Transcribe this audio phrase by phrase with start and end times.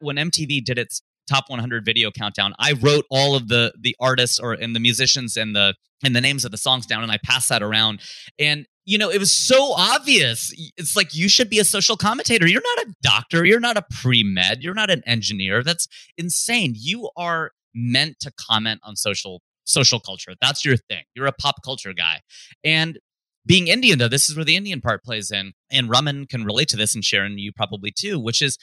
[0.00, 4.38] when MTV did its top 100 video countdown, I wrote all of the the artists
[4.38, 5.74] or and the musicians and the
[6.04, 8.00] and the names of the songs down, and I passed that around.
[8.38, 10.52] And you know, it was so obvious.
[10.78, 12.46] It's like you should be a social commentator.
[12.46, 13.44] You're not a doctor.
[13.44, 14.62] You're not a pre med.
[14.62, 15.62] You're not an engineer.
[15.62, 16.72] That's insane.
[16.74, 20.34] You are meant to comment on social social culture.
[20.40, 21.04] That's your thing.
[21.14, 22.22] You're a pop culture guy.
[22.64, 22.98] And
[23.44, 25.52] being Indian, though, this is where the Indian part plays in.
[25.70, 28.58] And Raman can relate to this, and Sharon, you probably too, which is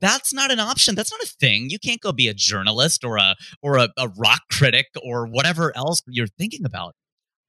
[0.00, 0.94] that's not an option.
[0.94, 1.70] That's not a thing.
[1.70, 5.76] You can't go be a journalist or a or a, a rock critic or whatever
[5.76, 6.94] else you're thinking about.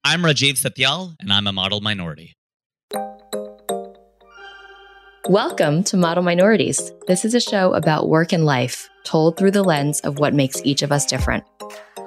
[0.04, 2.36] I'm Rajiv Satyal, and I'm a model minority.
[5.28, 6.92] Welcome to Model Minorities.
[7.08, 10.62] This is a show about work and life, told through the lens of what makes
[10.64, 11.42] each of us different.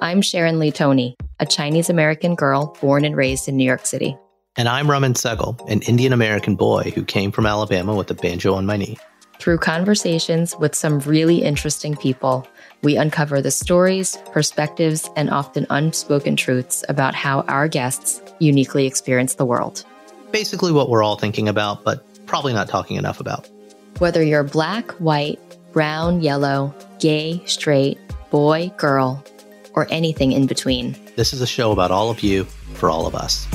[0.00, 4.16] I'm Sharon Lee Tony, a Chinese American girl born and raised in New York City.
[4.56, 8.54] And I'm Raman Segal, an Indian American boy who came from Alabama with a banjo
[8.54, 8.96] on my knee.
[9.40, 12.46] Through conversations with some really interesting people,
[12.82, 19.36] we uncover the stories, perspectives, and often unspoken truths about how our guests uniquely experience
[19.36, 19.82] the world.
[20.30, 23.48] Basically, what we're all thinking about, but probably not talking enough about.
[23.98, 25.40] Whether you're black, white,
[25.72, 27.98] brown, yellow, gay, straight,
[28.30, 29.24] boy, girl,
[29.72, 30.94] or anything in between.
[31.16, 33.48] This is a show about all of you for all of us.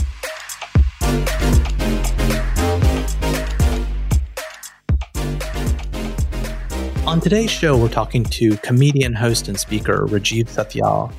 [7.08, 11.14] On today's show, we're talking to comedian, host, and speaker Rajiv Satyal.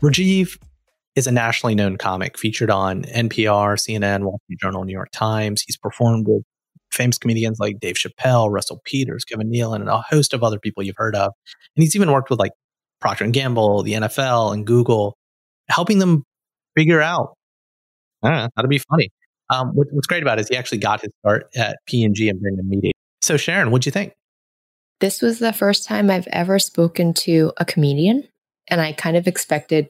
[0.00, 0.58] Rajiv
[1.16, 5.62] is a nationally known comic featured on NPR, CNN, Wall Street Journal, New York Times.
[5.66, 6.44] He's performed with
[6.90, 10.82] famous comedians like Dave Chappelle, Russell Peters, Kevin Nealon, and a host of other people
[10.82, 11.34] you've heard of.
[11.76, 12.52] And he's even worked with like
[12.98, 15.18] Procter and Gamble, the NFL, and Google,
[15.68, 16.24] helping them
[16.74, 17.34] figure out
[18.22, 19.10] know, how to be funny.
[19.50, 22.40] Um, what, what's great about it is he actually got his start at P&G and
[22.40, 22.92] Brigham Media.
[23.20, 24.14] So Sharon, what'd you think?
[25.00, 28.26] This was the first time I've ever spoken to a comedian,
[28.68, 29.88] and I kind of expected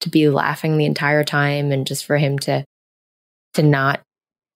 [0.00, 2.64] to be laughing the entire time and just for him to
[3.54, 4.00] to not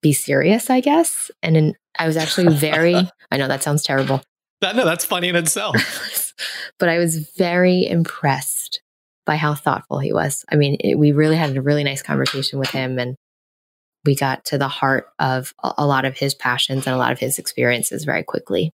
[0.00, 1.30] be serious, I guess.
[1.42, 2.94] And in, I was actually very
[3.30, 4.22] I know that sounds terrible.
[4.60, 6.34] That, no, that's funny in itself.
[6.78, 8.80] but I was very impressed
[9.26, 10.44] by how thoughtful he was.
[10.50, 13.16] I mean, it, we really had a really nice conversation with him and
[14.04, 17.12] we got to the heart of a, a lot of his passions and a lot
[17.12, 18.70] of his experiences very quickly.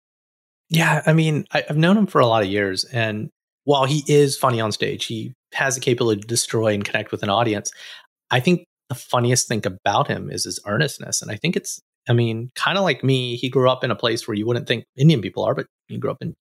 [0.70, 3.30] Yeah, I mean, I, have known him for a lot of years, and
[3.64, 7.22] while he is funny on stage, he has the capability to destroy and connect with
[7.22, 7.70] an audience.
[8.30, 12.12] I think the funniest thing about him is his earnestness, and I think it's, I
[12.12, 13.36] mean, kind of like me.
[13.36, 15.98] He grew up in a place where you wouldn't think Indian people are, but he
[15.98, 16.34] grew up in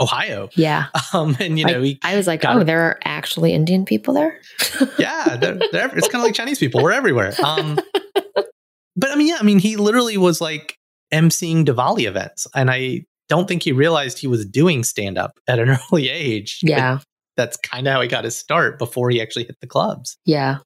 [0.00, 0.48] Ohio.
[0.54, 0.86] Yeah.
[1.12, 4.40] Um, and you know, like, I was like, oh, there are actually Indian people there.
[4.98, 6.82] yeah, they're, they're, it's kind of like Chinese people.
[6.82, 7.32] We're everywhere.
[7.40, 7.78] Um,
[8.96, 10.76] but I mean, yeah, I mean, he literally was like
[11.12, 15.58] emceeing Diwali events, and I don't think he realized he was doing stand up at
[15.58, 16.60] an early age.
[16.62, 17.00] Yeah.
[17.36, 20.16] That's kind of how he got his start before he actually hit the clubs.
[20.24, 20.58] Yeah.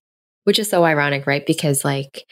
[0.45, 1.47] Which is so ironic, right?
[1.47, 2.25] Because like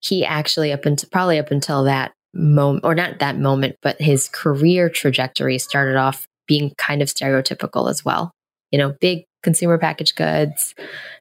[0.00, 4.28] he actually up until probably up until that moment or not that moment, but his
[4.28, 8.32] career trajectory started off being kind of stereotypical as well.
[8.70, 10.74] You know, big consumer packaged goods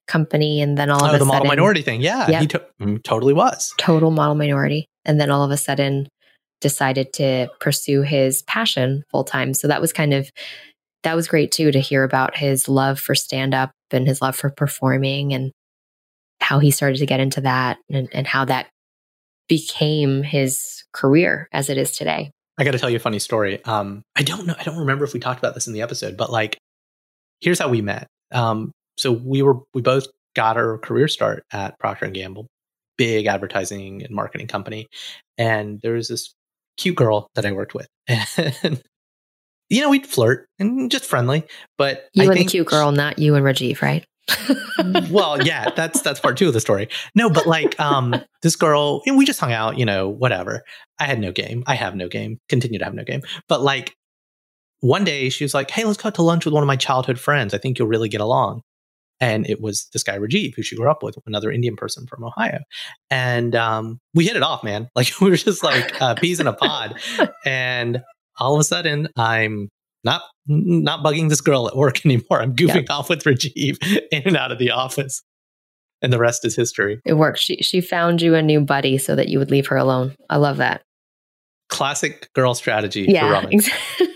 [0.08, 2.02] company and then all oh, of a sudden, the model minority thing.
[2.02, 2.42] Yeah, yep.
[2.42, 3.74] he to- mm, totally was.
[3.78, 4.88] Total model minority.
[5.06, 6.08] And then all of a sudden
[6.62, 9.54] decided to pursue his passion full time.
[9.54, 10.30] So that was kind of
[11.04, 14.36] that was great too to hear about his love for stand up and his love
[14.36, 15.52] for performing and
[16.40, 18.68] how he started to get into that and, and how that
[19.48, 22.32] became his career as it is today.
[22.58, 23.64] I got to tell you a funny story.
[23.66, 24.56] Um, I don't know.
[24.58, 26.58] I don't remember if we talked about this in the episode, but like,
[27.40, 28.08] here's how we met.
[28.32, 32.48] Um, so we were we both got our career start at Procter and Gamble,
[32.98, 34.88] big advertising and marketing company,
[35.38, 36.34] and there was this
[36.82, 37.88] cute girl that I worked with.
[38.64, 38.82] And,
[39.70, 41.44] you know, we'd flirt and just friendly.
[41.78, 44.06] But you I and the cute girl, not you and Rajiv, right?
[45.10, 46.90] well, yeah, that's that's part two of the story.
[47.16, 50.64] No, but like um this girl, and we just hung out, you know, whatever.
[51.00, 51.64] I had no game.
[51.68, 52.40] I have no game.
[52.50, 53.22] Continue to have no game.
[53.48, 53.96] But like
[54.82, 56.76] one day she was like, Hey, let's go out to lunch with one of my
[56.76, 57.54] childhood friends.
[57.54, 58.62] I think you'll really get along
[59.22, 62.26] and it was this guy Rajiv who she grew up with, another Indian person from
[62.26, 62.60] Ohio,
[63.10, 64.90] and um, we hit it off, man.
[64.96, 67.00] Like we were just like uh, peas in a pod,
[67.46, 68.02] and
[68.40, 69.70] all of a sudden I'm
[70.04, 72.42] not not bugging this girl at work anymore.
[72.42, 73.78] I'm goofing off with Rajiv
[74.12, 75.22] in and out of the office,
[76.02, 77.00] and the rest is history.
[77.06, 77.40] It worked.
[77.40, 80.16] She she found you a new buddy so that you would leave her alone.
[80.30, 80.82] I love that.
[81.70, 83.50] Classic girl strategy yeah, for.
[83.50, 84.08] Exactly.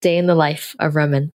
[0.00, 1.30] Day in the life of Raman.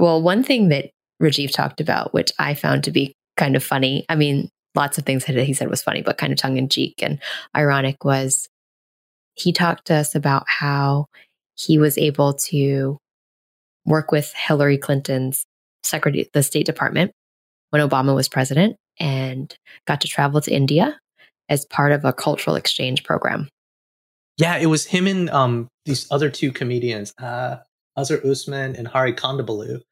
[0.00, 0.92] Well, one thing that
[1.22, 5.04] Rajiv talked about, which I found to be kind of funny, I mean, lots of
[5.04, 7.18] things that he said was funny, but kind of tongue in cheek and
[7.54, 8.48] ironic, was
[9.34, 11.04] he talked to us about how
[11.54, 12.96] he was able to
[13.84, 15.44] work with Hillary Clinton's
[15.82, 17.12] secretary, the State Department,
[17.68, 19.54] when Obama was president, and
[19.86, 20.98] got to travel to India
[21.50, 23.50] as part of a cultural exchange program.
[24.38, 27.58] Yeah, it was him and um, these other two comedians, uh,
[27.98, 29.82] Azhar Usman and Hari Kondabolu,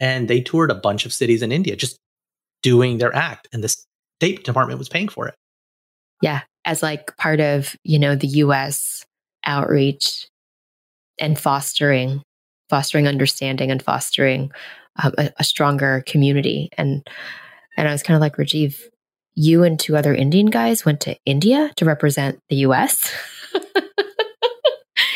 [0.00, 1.96] and they toured a bunch of cities in India just
[2.62, 3.74] doing their act, and the
[4.18, 5.34] State Department was paying for it.
[6.22, 9.04] Yeah, as like part of you know the U.S.
[9.44, 10.28] outreach
[11.18, 12.22] and fostering,
[12.70, 14.50] fostering understanding and fostering
[15.02, 16.70] um, a, a stronger community.
[16.76, 17.06] And
[17.76, 18.80] and I was kind of like Rajiv,
[19.34, 23.12] you and two other Indian guys went to India to represent the U.S.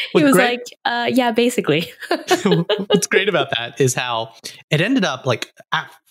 [0.13, 1.91] he was great, like, uh, yeah, basically.
[2.87, 4.33] what's great about that is how
[4.71, 5.53] it ended up like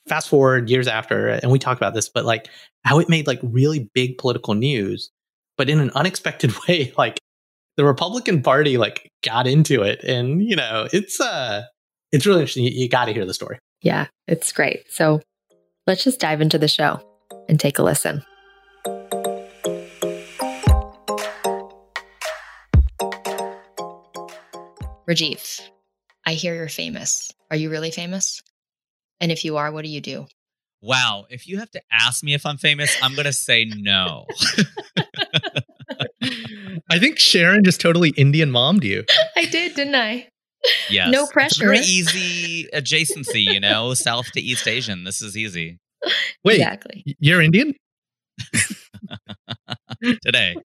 [0.08, 2.48] fast forward years after, and we talk about this, but like
[2.84, 5.12] how it made like really big political news,
[5.58, 7.20] but in an unexpected way, like
[7.76, 11.64] the Republican Party like got into it, and you know, it's uh,
[12.12, 12.66] it's really interesting.
[12.66, 13.60] You, you got to hear the story.
[13.82, 14.92] Yeah, it's great.
[14.92, 15.22] So
[15.86, 17.02] let's just dive into the show
[17.48, 18.24] and take a listen.
[25.09, 25.62] Rajiv,
[26.25, 27.31] I hear you're famous.
[27.50, 28.42] Are you really famous?
[29.21, 30.27] And if you are, what do you do?
[30.81, 31.25] Wow.
[31.30, 34.25] If you have to ask me if I'm famous, I'm going to say no.
[36.89, 39.06] I think Sharon just totally Indian mommed you.
[39.36, 40.27] I did, didn't I?
[40.89, 41.10] Yes.
[41.12, 41.48] No pressure.
[41.48, 45.03] It's very easy adjacency, you know, South to East Asian.
[45.03, 45.80] This is easy.
[46.44, 47.03] Wait, exactly.
[47.19, 47.74] You're Indian?
[50.21, 50.56] Today.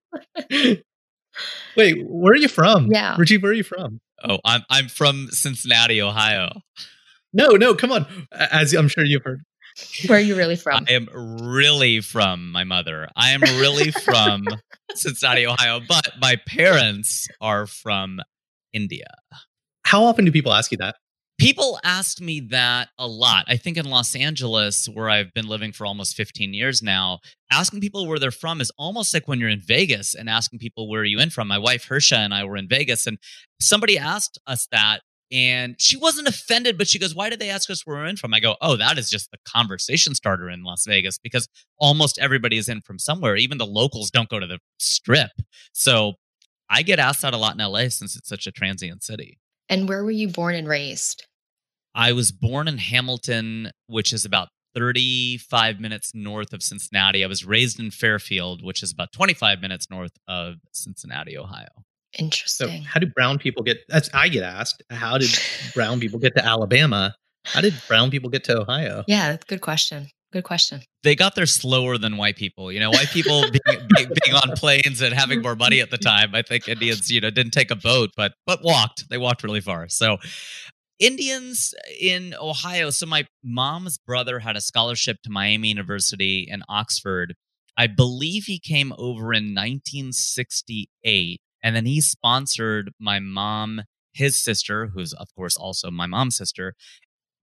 [1.76, 2.90] Wait, where are you from?
[2.90, 3.16] Yeah.
[3.16, 4.00] Rajiv, where are you from?
[4.24, 6.60] Oh, I'm I'm from Cincinnati, Ohio.
[7.32, 8.06] No, no, come on.
[8.32, 9.40] As I'm sure you've heard.
[10.06, 10.84] Where are you really from?
[10.86, 11.08] I am
[11.42, 13.08] really from my mother.
[13.16, 14.44] I am really from
[14.94, 18.20] Cincinnati, Ohio, but my parents are from
[18.74, 19.06] India.
[19.84, 20.96] How often do people ask you that?
[21.42, 23.46] People ask me that a lot.
[23.48, 27.18] I think in Los Angeles, where I've been living for almost 15 years now,
[27.50, 30.88] asking people where they're from is almost like when you're in Vegas and asking people
[30.88, 31.48] where are you in from.
[31.48, 33.18] My wife Hersha and I were in Vegas, and
[33.60, 35.00] somebody asked us that,
[35.32, 38.18] and she wasn't offended, but she goes, "Why did they ask us where we're in
[38.18, 42.20] from?" I go, "Oh, that is just the conversation starter in Las Vegas because almost
[42.20, 43.34] everybody is in from somewhere.
[43.34, 45.32] Even the locals don't go to the Strip,
[45.72, 46.14] so."
[46.70, 49.40] I get asked that a lot in LA since it's such a transient city.
[49.68, 51.26] And where were you born and raised?
[51.94, 57.24] I was born in Hamilton, which is about 35 minutes north of Cincinnati.
[57.24, 61.68] I was raised in Fairfield, which is about 25 minutes north of Cincinnati, Ohio.
[62.18, 62.82] Interesting.
[62.82, 63.78] So, how do brown people get?
[63.88, 64.82] That's I get asked.
[64.90, 65.30] How did
[65.74, 67.14] brown people get to Alabama?
[67.44, 69.04] How did brown people get to Ohio?
[69.06, 70.08] Yeah, good question.
[70.32, 70.80] Good question.
[71.02, 72.72] They got there slower than white people.
[72.72, 75.98] You know, white people being, being, being, on planes and having more money at the
[75.98, 76.34] time.
[76.34, 79.08] I think Indians, you know, didn't take a boat, but but walked.
[79.10, 79.88] They walked really far.
[79.88, 80.18] So
[80.98, 82.90] Indians in Ohio.
[82.90, 87.34] So my mom's brother had a scholarship to Miami University in Oxford.
[87.76, 94.88] I believe he came over in 1968, and then he sponsored my mom, his sister,
[94.88, 96.74] who's of course also my mom's sister,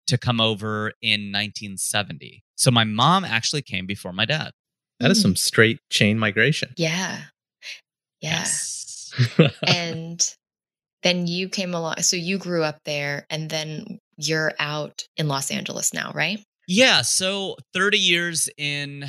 [0.08, 2.44] to come over in 1970.
[2.56, 4.52] So my mom actually came before my dad.
[5.00, 5.24] That is hmm.
[5.24, 6.74] some straight chain migration.
[6.78, 7.22] Yeah.
[8.22, 8.30] Yeah.
[8.32, 9.14] Yes.
[9.68, 10.36] and
[11.04, 11.98] then you came along.
[12.02, 16.40] So you grew up there and then you're out in Los Angeles now, right?
[16.68, 17.02] Yeah.
[17.02, 19.06] So 30 years in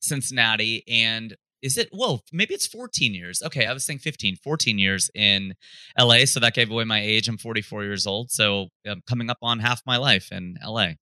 [0.00, 0.82] Cincinnati.
[0.88, 3.42] And is it, well, maybe it's 14 years.
[3.42, 3.66] Okay.
[3.66, 5.54] I was saying 15, 14 years in
[5.98, 6.24] LA.
[6.24, 7.28] So that gave away my age.
[7.28, 8.30] I'm 44 years old.
[8.30, 10.92] So I'm coming up on half my life in LA.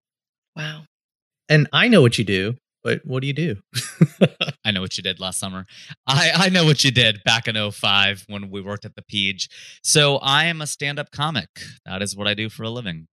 [0.57, 0.83] Wow.
[1.49, 2.57] And I know what you do
[2.89, 3.57] but what do you do?
[4.65, 5.67] I know what you did last summer.
[6.07, 9.47] I, I know what you did back in 05 when we worked at the Peach.
[9.83, 11.51] So I am a stand up comic.
[11.85, 13.07] That is what I do for a living.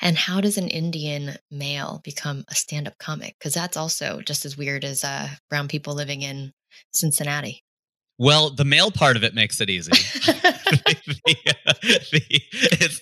[0.00, 3.34] And how does an Indian male become a stand up comic?
[3.36, 6.52] Because that's also just as weird as uh, brown people living in
[6.92, 7.64] Cincinnati.
[8.18, 9.90] Well, the male part of it makes it easy.
[9.92, 10.96] the,
[12.12, 12.22] the,
[12.80, 13.00] it's,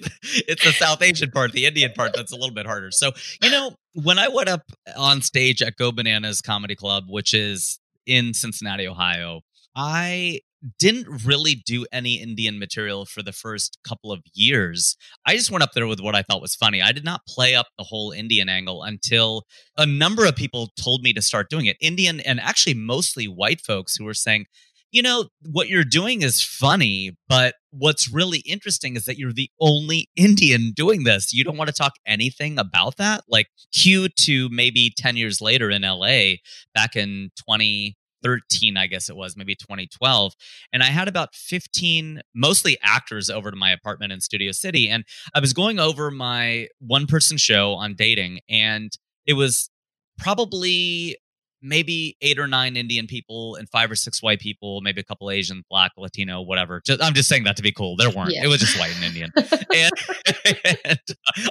[0.49, 2.91] it's the South Asian part, the Indian part that's a little bit harder.
[2.91, 4.63] So, you know, when I went up
[4.97, 9.43] on stage at Go Bananas Comedy Club, which is in Cincinnati, Ohio,
[9.77, 10.41] I
[10.79, 14.97] didn't really do any Indian material for the first couple of years.
[15.27, 16.81] I just went up there with what I thought was funny.
[16.81, 19.45] I did not play up the whole Indian angle until
[19.77, 21.77] a number of people told me to start doing it.
[21.81, 24.47] Indian and actually mostly white folks who were saying,
[24.95, 29.51] you know, what you're doing is funny, but what's really interesting is that you're the
[29.61, 31.33] only Indian doing this.
[31.35, 33.25] You don't want to talk anything about that.
[33.29, 36.35] Like, cue to maybe 10 years later in LA,
[36.75, 40.33] back in 20, 2013, I guess it was, maybe 2012.
[40.73, 44.89] And I had about 15, mostly actors, over to my apartment in Studio City.
[44.89, 48.41] And I was going over my one person show on dating.
[48.49, 48.97] And
[49.27, 49.71] it was
[50.19, 51.17] probably
[51.65, 55.31] maybe eight or nine Indian people and five or six white people, maybe a couple
[55.31, 56.83] Asian, black, Latino, whatever.
[56.85, 57.97] Just, I'm just saying that to be cool.
[57.97, 58.33] There weren't.
[58.33, 58.45] Yeah.
[58.45, 59.33] It was just white and Indian
[59.75, 61.01] and, and,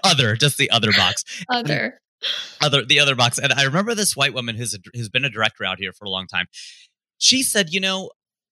[0.03, 1.23] other, just the other box.
[1.49, 1.99] Other.
[2.61, 5.29] Other the other box, and I remember this white woman who's a, who's been a
[5.29, 6.45] director out here for a long time.
[7.17, 8.11] She said, "You know,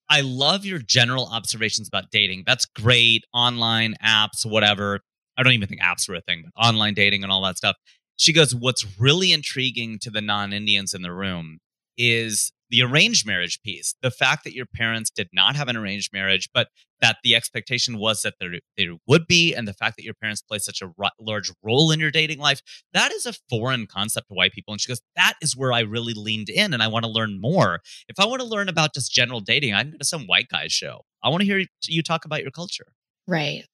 [0.10, 2.44] I love your general observations about dating.
[2.46, 3.24] That's great.
[3.34, 5.00] Online apps, whatever.
[5.38, 7.78] I don't even think apps were a thing, but online dating and all that stuff
[8.18, 11.60] she goes, What's really intriguing to the non Indians in the room
[11.98, 13.96] is the arranged marriage piece.
[14.02, 16.70] The fact that your parents did not have an arranged marriage, but
[17.02, 20.42] that the expectation was that there, there would be, and the fact that your parents
[20.42, 20.90] play such a
[21.20, 22.62] large role in your dating life,
[22.94, 24.74] that is a foreign concept to white people.
[24.74, 27.42] And she goes, That is where I really leaned in and I want to learn
[27.42, 27.82] more.
[28.08, 30.48] If I want to learn about just general dating, I can go to some white
[30.48, 31.02] guy show.
[31.22, 32.88] I want to hear you talk about your culture.
[33.28, 33.66] Right.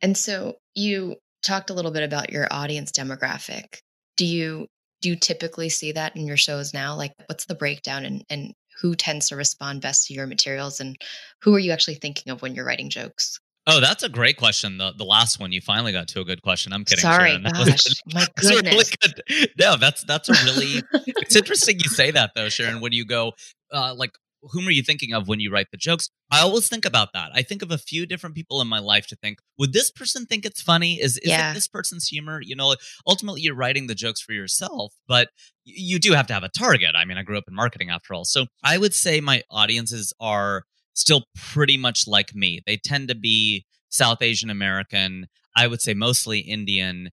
[0.00, 3.78] And so you talked a little bit about your audience demographic.
[4.16, 4.66] Do you
[5.00, 6.94] do you typically see that in your shows now?
[6.94, 10.96] Like what's the breakdown and, and who tends to respond best to your materials and
[11.42, 13.40] who are you actually thinking of when you're writing jokes?
[13.66, 14.78] Oh, that's a great question.
[14.78, 16.72] The the last one, you finally got to a good question.
[16.72, 17.02] I'm kidding.
[17.02, 17.42] Sorry, Sharon.
[17.52, 18.74] gosh, was, my goodness.
[18.74, 19.50] Really good.
[19.58, 20.82] No, that's that's a really.
[20.92, 22.80] it's interesting you say that though, Sharon.
[22.80, 23.32] When you go,
[23.72, 26.10] uh, like whom are you thinking of when you write the jokes?
[26.30, 27.30] I always think about that.
[27.34, 30.26] I think of a few different people in my life to think, would this person
[30.26, 31.00] think it's funny?
[31.00, 31.50] Is, is yeah.
[31.50, 32.40] it this person's humor?
[32.42, 32.74] You know,
[33.06, 35.28] ultimately you're writing the jokes for yourself, but
[35.64, 36.94] you do have to have a target.
[36.96, 38.24] I mean, I grew up in marketing after all.
[38.24, 42.60] So I would say my audiences are still pretty much like me.
[42.66, 47.10] They tend to be South Asian American, I would say mostly Indian.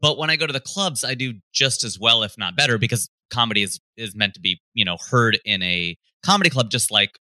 [0.00, 2.78] But when I go to the clubs, I do just as well, if not better,
[2.78, 6.90] because comedy is is meant to be, you know, heard in a comedy club just
[6.90, 7.18] like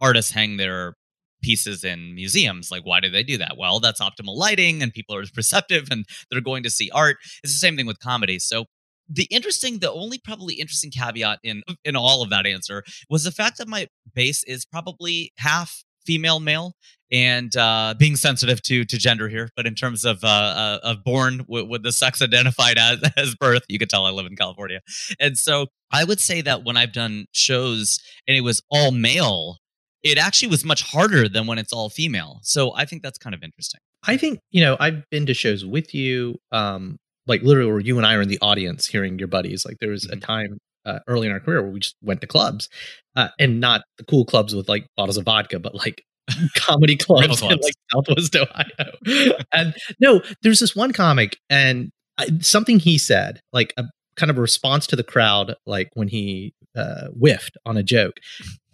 [0.00, 0.94] artists hang their
[1.42, 2.70] pieces in museums.
[2.70, 3.56] Like, why do they do that?
[3.58, 7.16] Well, that's optimal lighting and people are perceptive and they're going to see art.
[7.42, 8.38] It's the same thing with comedy.
[8.38, 8.64] So
[9.08, 13.30] the interesting, the only probably interesting caveat in in all of that answer was the
[13.30, 16.74] fact that my base is probably half female male
[17.12, 21.04] and uh, being sensitive to to gender here but in terms of uh, uh of
[21.04, 24.36] born with, with, the sex identified as as birth you could tell i live in
[24.36, 24.80] california.
[25.20, 29.58] And so i would say that when i've done shows and it was all male
[30.02, 32.40] it actually was much harder than when it's all female.
[32.42, 33.80] So i think that's kind of interesting.
[34.06, 37.96] I think you know i've been to shows with you um like literally where you
[37.96, 40.18] and i are in the audience hearing your buddies like there was mm-hmm.
[40.18, 42.68] a time uh, early in our career where we just went to clubs
[43.16, 46.02] uh, and not the cool clubs with like bottles of vodka, but like
[46.56, 47.54] comedy clubs, clubs.
[47.54, 49.34] in like Southwest Ohio.
[49.52, 53.84] and no, there's this one comic and I, something he said, like a
[54.16, 58.18] kind of a response to the crowd, like when he uh, whiffed on a joke.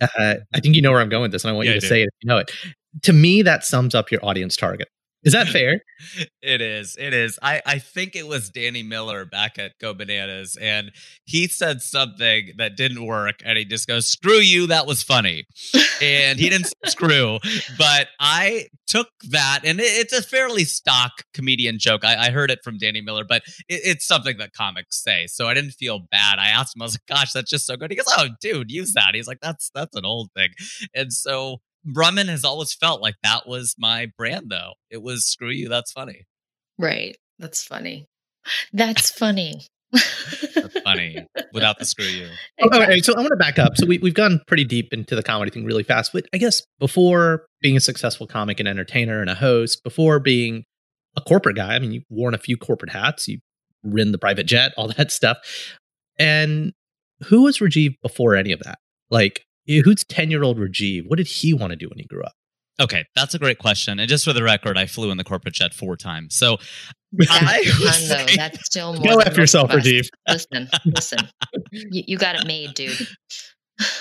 [0.00, 1.80] Uh, I think you know where I'm going with this, and I want yeah, you
[1.80, 2.50] to say it if you know it.
[3.02, 4.88] To me, that sums up your audience target.
[5.22, 5.82] Is that fair?
[6.42, 6.96] it is.
[6.98, 7.38] It is.
[7.42, 10.92] I, I think it was Danny Miller back at Go Bananas, and
[11.24, 15.44] he said something that didn't work, and he just goes, "Screw you, that was funny,"
[16.00, 17.38] and he didn't screw,
[17.78, 22.02] but I took that, and it, it's a fairly stock comedian joke.
[22.02, 25.48] I, I heard it from Danny Miller, but it, it's something that comics say, so
[25.48, 26.38] I didn't feel bad.
[26.38, 28.70] I asked him, I was like, "Gosh, that's just so good." He goes, "Oh, dude,
[28.70, 30.48] use that." He's like, "That's that's an old thing,"
[30.94, 34.72] and so Raman has always felt like that was my brand, though.
[34.90, 36.26] It was screw you, that's funny.
[36.78, 37.16] Right.
[37.38, 38.06] That's funny.
[38.72, 39.62] That's funny.
[39.92, 42.28] that's funny without the screw you.
[42.58, 42.94] Exactly.
[42.94, 43.76] Okay, so I want to back up.
[43.76, 46.12] So we, we've gone pretty deep into the comedy thing really fast.
[46.12, 50.64] But I guess before being a successful comic and entertainer and a host, before being
[51.16, 53.38] a corporate guy, I mean, you've worn a few corporate hats, you
[53.82, 55.38] ridden the private jet, all that stuff.
[56.18, 56.72] And
[57.24, 58.78] who was Rajiv before any of that?
[59.10, 61.04] Like, who's 10 year old Rajiv?
[61.06, 62.32] What did he want to do when he grew up?
[62.80, 63.98] Okay, that's a great question.
[63.98, 66.34] And just for the record, I flew in the corporate jet four times.
[66.34, 66.56] So
[67.12, 68.32] that's, I fun, though.
[68.36, 69.04] that's still more.
[69.04, 70.08] Go after yourself, Rajiv.
[70.26, 71.18] Listen, listen.
[71.70, 73.06] You, you, got it made, dude.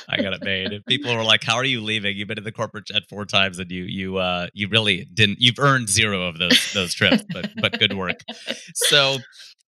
[0.08, 0.72] I got it made.
[0.72, 2.18] If people were like, "How are you leaving?
[2.18, 5.39] You've been in the corporate jet four times, and you you uh you really didn't.
[5.39, 8.20] You've earned zero of those those trips, but but good work."
[8.74, 9.18] So,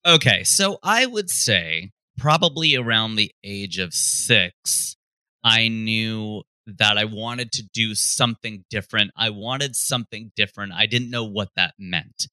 [0.06, 4.98] okay, so I would say probably around the age of six,
[5.44, 9.12] I knew that I wanted to do something different.
[9.18, 10.74] I wanted something different.
[10.74, 12.28] I didn't know what that meant.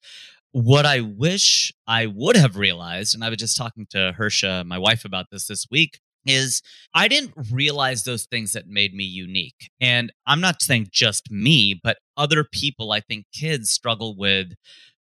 [0.53, 4.79] What I wish I would have realized, and I was just talking to Hersha, my
[4.79, 6.63] wife, about this this week, is
[6.95, 9.71] I didn't realize those things that made me unique.
[9.81, 14.53] And I'm not saying just me, but other people, I think kids struggle with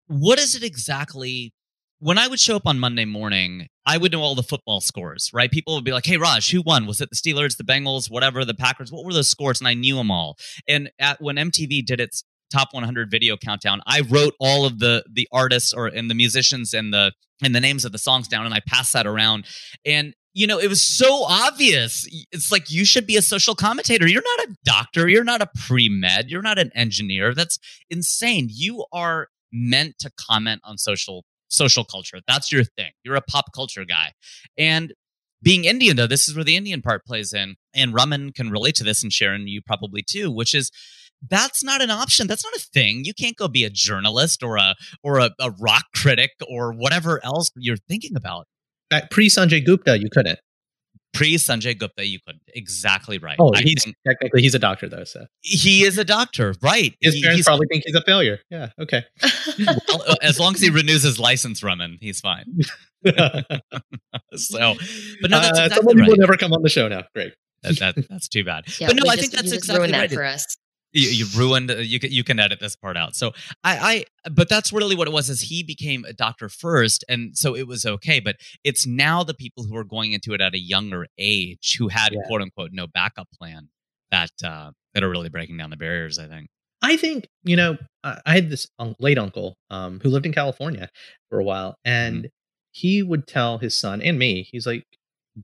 [0.08, 1.54] what is it exactly
[2.06, 5.32] when I would show up on Monday morning, I would know all the football scores,
[5.34, 5.50] right?
[5.50, 6.86] People would be like, "Hey, Raj, who won?
[6.86, 8.92] Was it the Steelers, the Bengals, whatever, the Packers?
[8.92, 10.38] What were those scores?" And I knew them all.
[10.68, 15.04] And at, when MTV did its top 100 video countdown, I wrote all of the
[15.12, 18.46] the artists or and the musicians and the and the names of the songs down,
[18.46, 19.48] and I passed that around.
[19.84, 22.08] And you know, it was so obvious.
[22.32, 24.08] It's like you should be a social commentator.
[24.08, 25.10] You're not a doctor.
[25.10, 26.30] You're not a pre med.
[26.30, 27.34] You're not an engineer.
[27.34, 27.58] That's
[27.90, 28.50] insane.
[28.52, 32.20] You are meant to comment on social social culture.
[32.28, 32.92] That's your thing.
[33.04, 34.12] You're a pop culture guy.
[34.58, 34.94] And
[35.42, 37.56] being Indian, though, this is where the Indian part plays in.
[37.74, 40.72] And Raman can relate to this, and Sharon, you probably too, which is
[41.28, 42.28] that's not an option.
[42.28, 43.04] That's not a thing.
[43.06, 47.24] You can't go be a journalist or a or a, a rock critic or whatever
[47.24, 48.48] else you're thinking about.
[49.10, 50.40] Pre Sanjay Gupta, you couldn't.
[51.15, 52.43] Pre Sanjay Gupta, you couldn't.
[52.53, 53.38] Exactly right.
[53.39, 56.95] Oh, he's think, technically he's a doctor though, so he is a doctor, right?
[57.01, 58.39] His he, parents probably think he's a failure.
[58.50, 59.03] Yeah, okay.
[59.60, 62.45] well, uh, as long as he renews his license, Raman, he's fine.
[63.05, 64.75] so,
[65.22, 66.10] but no, that's uh, exactly right.
[66.10, 67.03] will never come on the show now.
[67.13, 67.34] Great.
[67.63, 68.65] That, that, that's too bad.
[68.79, 70.12] Yeah, but no, I just, think that's exactly that right.
[70.12, 70.45] for us
[70.96, 73.32] you, you ruined uh, you can you can edit this part out so
[73.64, 77.38] I, I but that's really what it was is he became a doctor first and
[77.38, 80.54] so it was okay but it's now the people who are going into it at
[80.54, 82.22] a younger age who had yeah.
[82.28, 83.70] quote unquote no backup plan
[84.12, 86.48] that uh that are really breaking down the barriers i think
[86.82, 88.68] i think you know i had this
[89.00, 90.90] late uncle um who lived in california
[91.30, 92.28] for a while and mm-hmm.
[92.72, 94.86] he would tell his son and me he's like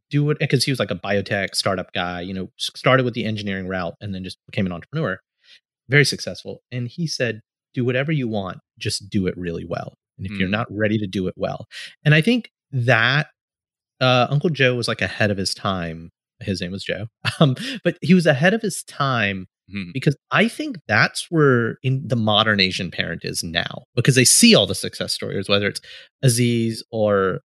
[0.09, 3.25] do it because he was like a biotech startup guy you know started with the
[3.25, 5.19] engineering route and then just became an entrepreneur
[5.91, 6.63] very successful.
[6.71, 7.41] And he said,
[7.73, 9.93] do whatever you want, just do it really well.
[10.17, 10.39] And if mm.
[10.39, 11.67] you're not ready to do it well,
[12.03, 13.27] and I think that
[13.99, 16.09] uh, Uncle Joe was like ahead of his time.
[16.39, 17.05] His name was Joe,
[17.39, 19.93] um, but he was ahead of his time mm.
[19.93, 24.55] because I think that's where in the modern Asian parent is now because they see
[24.55, 25.81] all the success stories, whether it's
[26.23, 27.41] Aziz or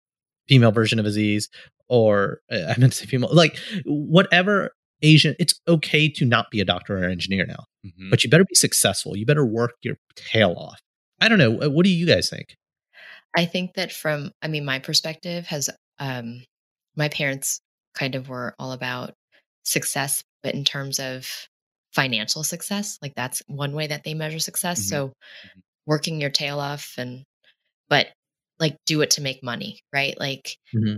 [0.48, 1.50] female version of Aziz
[1.90, 4.72] or uh, I meant to say female, like whatever
[5.02, 8.10] Asian, it's okay to not be a doctor or engineer now, mm-hmm.
[8.10, 9.16] but you better be successful.
[9.16, 10.80] You better work your tail off.
[11.22, 11.70] I don't know.
[11.70, 12.56] What do you guys think?
[13.36, 16.44] I think that from, I mean, my perspective has, um,
[16.96, 17.62] my parents
[17.96, 19.14] kind of were all about
[19.64, 21.28] success, but in terms of
[21.94, 24.80] financial success, like that's one way that they measure success.
[24.82, 24.90] Mm-hmm.
[24.90, 25.60] So mm-hmm.
[25.86, 27.24] working your tail off and,
[27.90, 28.08] but
[28.60, 30.20] like do it to make money, right?
[30.20, 30.98] Like mm-hmm.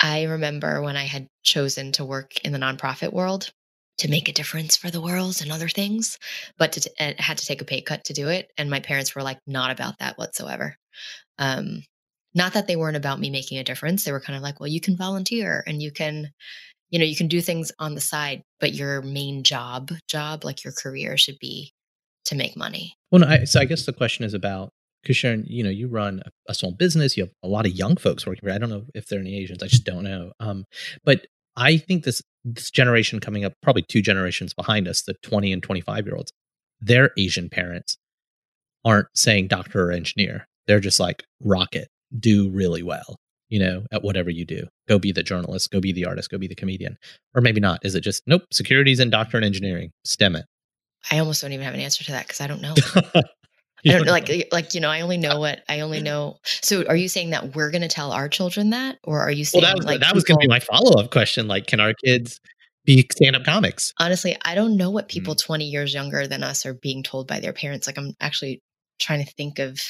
[0.00, 3.50] I remember when I had chosen to work in the nonprofit world
[3.98, 6.18] to make a difference for the world and other things,
[6.58, 8.50] but to, t- had to take a pay cut to do it.
[8.58, 10.76] And my parents were like, not about that whatsoever.
[11.38, 11.82] Um,
[12.34, 14.04] not that they weren't about me making a difference.
[14.04, 16.30] They were kind of like, well, you can volunteer and you can,
[16.90, 20.62] you know, you can do things on the side, but your main job, job, like
[20.62, 21.72] your career should be
[22.26, 22.94] to make money.
[23.10, 24.70] Well, no, I, so I guess the question is about
[25.02, 27.16] because Sharon, you know, you run a, small business.
[27.16, 28.52] You have a lot of young folks working for.
[28.52, 29.62] I don't know if there are any Asians.
[29.62, 30.32] I just don't know.
[30.40, 30.64] Um,
[31.04, 35.52] but I think this this generation coming up, probably two generations behind us, the twenty
[35.52, 36.32] and twenty five year olds,
[36.80, 37.98] their Asian parents
[38.84, 40.46] aren't saying doctor or engineer.
[40.66, 43.16] They're just like rocket, do really well.
[43.48, 46.38] You know, at whatever you do, go be the journalist, go be the artist, go
[46.38, 46.96] be the comedian,
[47.34, 47.84] or maybe not.
[47.84, 48.42] Is it just nope?
[48.52, 50.46] Securities and doctor and engineering, STEM it.
[51.10, 52.74] I almost don't even have an answer to that because I don't know.
[53.86, 56.38] I don't like like you know I only know what I only know.
[56.44, 59.44] So are you saying that we're going to tell our children that, or are you
[59.44, 61.48] saying well, that was, like that was going to be my follow up question?
[61.48, 62.40] Like, can our kids
[62.84, 63.92] be stand up comics?
[63.98, 65.44] Honestly, I don't know what people mm.
[65.44, 67.86] twenty years younger than us are being told by their parents.
[67.86, 68.60] Like, I'm actually
[69.00, 69.80] trying to think of.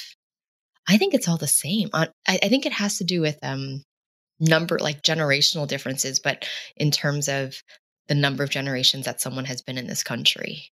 [0.89, 1.89] I think it's all the same.
[1.93, 3.83] I, I think it has to do with um
[4.39, 7.55] number like generational differences, but in terms of
[8.09, 10.71] the number of generations that someone has been in this country.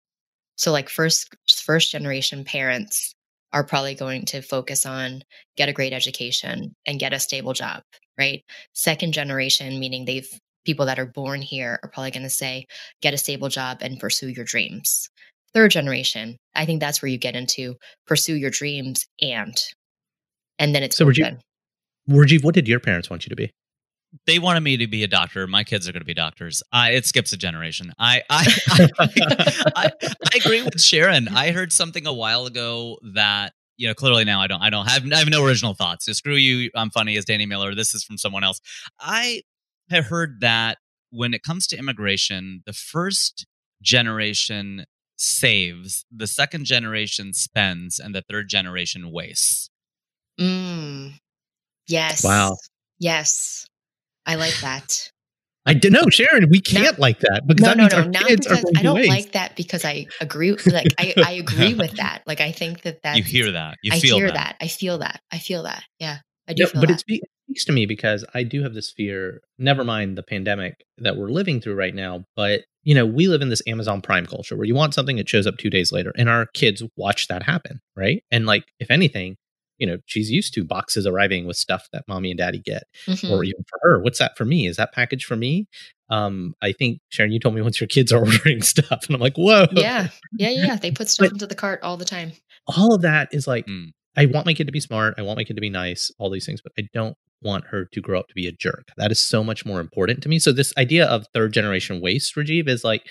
[0.60, 3.14] So like first first generation parents
[3.50, 5.22] are probably going to focus on
[5.56, 7.82] get a great education and get a stable job,
[8.18, 8.42] right?
[8.74, 10.28] Second generation meaning they've
[10.66, 12.66] people that are born here are probably going to say
[13.00, 15.08] get a stable job and pursue your dreams.
[15.54, 19.56] Third generation, I think that's where you get into pursue your dreams and
[20.58, 21.40] and then it's so Rajiv,
[22.06, 23.50] Rajiv, what did your parents want you to be?
[24.26, 25.46] They wanted me to be a doctor.
[25.46, 26.62] My kids are going to be doctors.
[26.72, 27.92] I, it skips a generation.
[27.98, 28.88] I I, I,
[29.76, 31.28] I, I agree with Sharon.
[31.28, 34.88] I heard something a while ago that you know clearly now I don't I don't
[34.88, 36.06] have I have no original thoughts.
[36.06, 36.70] So screw you.
[36.74, 37.74] I'm funny as Danny Miller.
[37.74, 38.60] This is from someone else.
[38.98, 39.42] I
[39.90, 40.78] have heard that
[41.10, 43.46] when it comes to immigration, the first
[43.82, 44.84] generation
[45.16, 49.70] saves, the second generation spends, and the third generation wastes.
[50.40, 51.14] Mm.
[51.86, 52.24] Yes.
[52.24, 52.56] Wow.
[52.98, 53.66] Yes.
[54.26, 55.10] I like that.
[55.66, 56.48] I don't know, Sharon.
[56.50, 59.32] We can't not, like that because no, that no, no, not because I don't like
[59.32, 60.56] that because I agree.
[60.66, 62.22] Like I, I agree with that.
[62.26, 64.34] Like I think that that you hear that, you I feel hear that.
[64.34, 64.56] that.
[64.60, 65.20] I feel that.
[65.30, 65.84] I feel that.
[65.98, 67.04] Yeah, I do No, feel but that.
[67.08, 69.42] it speaks to me because I do have this fear.
[69.58, 73.42] Never mind the pandemic that we're living through right now, but you know, we live
[73.42, 76.12] in this Amazon Prime culture where you want something, it shows up two days later,
[76.16, 78.24] and our kids watch that happen, right?
[78.30, 79.36] And like, if anything,
[79.80, 83.30] you know, she's used to boxes arriving with stuff that mommy and daddy get, Mhm.
[83.30, 84.00] or even for her.
[84.00, 84.66] What's that for me?
[84.68, 85.66] Is that package for me?
[86.10, 89.20] Um, I think Sharon, you told me once your kids are ordering stuff, and I'm
[89.20, 90.76] like, whoa, yeah, yeah, yeah, yeah.
[90.76, 92.32] They put stuff But- into the cart all the time.
[92.66, 93.90] all of that is like Mm.
[94.16, 96.30] I want my kid to be smart, I want my kid to be nice, all
[96.30, 98.88] these things, but I don't want her to grow up to be a jerk.
[98.96, 100.38] That is so much more important to me.
[100.40, 103.02] So this idea of third generation waste, Rajiv, is like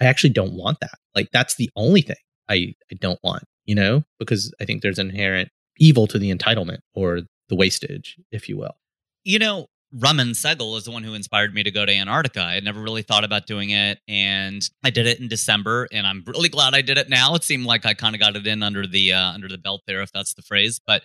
[0.00, 0.94] I actually don't want that.
[1.14, 2.16] Like that's the only thing
[2.48, 6.78] I I don't want, you know, because I think there's inherent evil to the entitlement
[6.94, 8.76] or the wastage, if you will.
[9.24, 12.42] You know, Raman Segal is the one who inspired me to go to Antarctica.
[12.42, 16.06] I had never really thought about doing it, and I did it in December, and
[16.06, 17.34] I'm really glad I did it now.
[17.36, 19.82] It seemed like I kind of got it in under the uh, under the belt
[19.86, 20.80] there, if that's the phrase.
[20.84, 21.02] But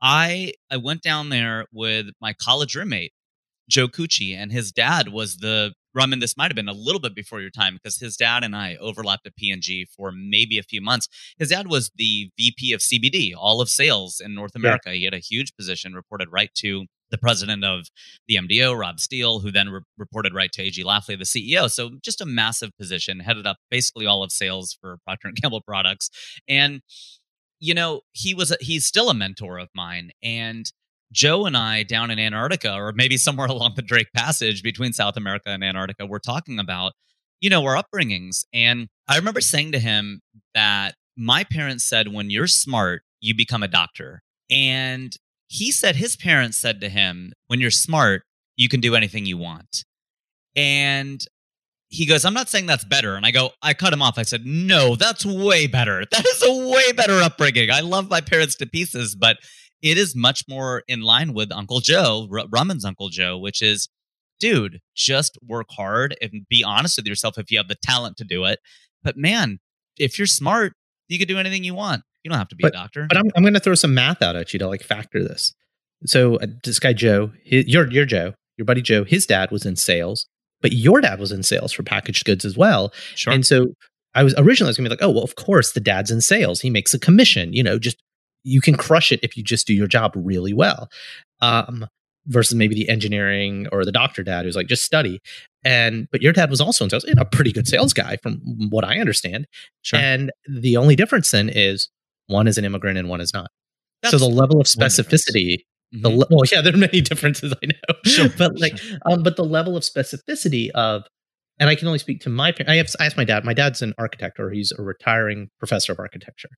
[0.00, 3.12] I I went down there with my college roommate
[3.70, 6.20] Joe Cucci, and his dad was the Raman.
[6.20, 8.76] This might have been a little bit before your time because his dad and I
[8.76, 11.08] overlapped at P&G for maybe a few months.
[11.38, 14.90] His dad was the VP of CBD, all of sales in North America.
[14.92, 17.88] He had a huge position, reported right to the president of
[18.26, 21.70] the MDO, Rob Steele, who then re- reported right to AG Lafley, the CEO.
[21.70, 25.60] So just a massive position, headed up basically all of sales for Procter and Gamble
[25.60, 26.10] products.
[26.48, 26.80] And
[27.60, 30.66] you know, he was a, he's still a mentor of mine, and
[31.12, 35.16] Joe and I down in Antarctica, or maybe somewhere along the Drake Passage between South
[35.16, 36.92] America and Antarctica, we're talking about,
[37.40, 38.44] you know, our upbringings.
[38.52, 40.20] And I remember saying to him
[40.54, 44.22] that my parents said, when you're smart, you become a doctor.
[44.50, 45.14] And
[45.48, 48.22] he said his parents said to him, when you're smart,
[48.56, 49.84] you can do anything you want.
[50.56, 51.24] And
[51.88, 53.16] he goes, I'm not saying that's better.
[53.16, 54.16] And I go, I cut him off.
[54.16, 56.04] I said, No, that's way better.
[56.10, 57.70] That is a way better upbringing.
[57.70, 59.36] I love my parents to pieces, but
[59.82, 63.88] it is much more in line with Uncle Joe, R- Raman's Uncle Joe, which is,
[64.38, 68.24] dude, just work hard and be honest with yourself if you have the talent to
[68.24, 68.60] do it.
[69.02, 69.58] But man,
[69.98, 70.74] if you're smart,
[71.08, 72.02] you could do anything you want.
[72.22, 73.06] You don't have to be a doctor.
[73.08, 75.52] But I'm I'm going to throw some math out at you to like factor this.
[76.06, 79.66] So uh, this guy Joe, his, your your Joe, your buddy Joe, his dad was
[79.66, 80.26] in sales,
[80.60, 82.92] but your dad was in sales for packaged goods as well.
[83.16, 83.32] sure.
[83.32, 83.74] And so
[84.14, 86.20] I was originally I was gonna be like, oh well, of course the dad's in
[86.20, 86.60] sales.
[86.60, 87.52] He makes a commission.
[87.52, 88.00] You know, just
[88.44, 90.88] you can crush it if you just do your job really well.
[91.40, 91.86] Um,
[92.26, 95.20] versus maybe the engineering or the doctor dad who's like just study.
[95.64, 98.40] And but your dad was also in sales, and a pretty good sales guy from
[98.70, 99.46] what I understand.
[99.82, 99.98] sure.
[99.98, 101.88] And the only difference then is
[102.28, 103.50] one is an immigrant and one is not.
[104.04, 105.58] so the level of specificity
[105.92, 106.16] the Mhm.
[106.18, 109.44] le- well yeah there are many differences i know Sure, but like um but the
[109.44, 111.04] level of specificity of
[111.60, 113.52] and i can only speak to my par- i have I asked my dad my
[113.52, 116.48] dad's an architect or he's a retiring professor of architecture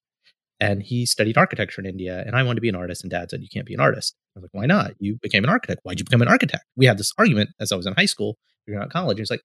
[0.60, 3.30] and he studied architecture in india and i wanted to be an artist and dad
[3.30, 4.14] said you can't be an artist.
[4.36, 4.92] I was like why not?
[4.98, 5.80] You became an architect.
[5.84, 6.64] Why'd you become an architect?
[6.76, 8.36] We had this argument as i was in high school
[8.66, 9.42] figuring out college he's like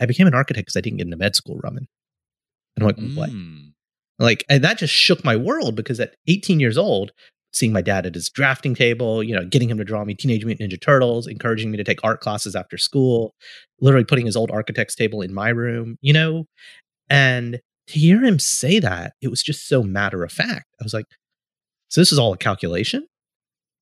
[0.00, 1.86] i became an architect because i didn't get into med school Raman.
[2.76, 3.30] and i'm like what?
[3.30, 3.72] Mm.
[4.18, 7.12] like and that just shook my world because at 18 years old
[7.52, 10.44] seeing my dad at his drafting table you know getting him to draw me teenage
[10.44, 13.34] mutant ninja turtles encouraging me to take art classes after school
[13.80, 16.46] literally putting his old architect's table in my room you know?
[17.10, 20.94] And to hear him say that it was just so matter of fact i was
[20.94, 21.06] like
[21.88, 23.06] so this is all a calculation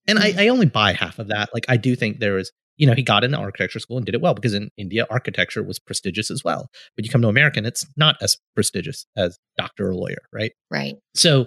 [0.08, 0.40] and I, mm-hmm.
[0.40, 3.02] I only buy half of that like i do think there is, you know he
[3.02, 6.42] got into architecture school and did it well because in india architecture was prestigious as
[6.42, 10.22] well but you come to america and it's not as prestigious as doctor or lawyer
[10.32, 10.96] right Right.
[11.14, 11.46] so,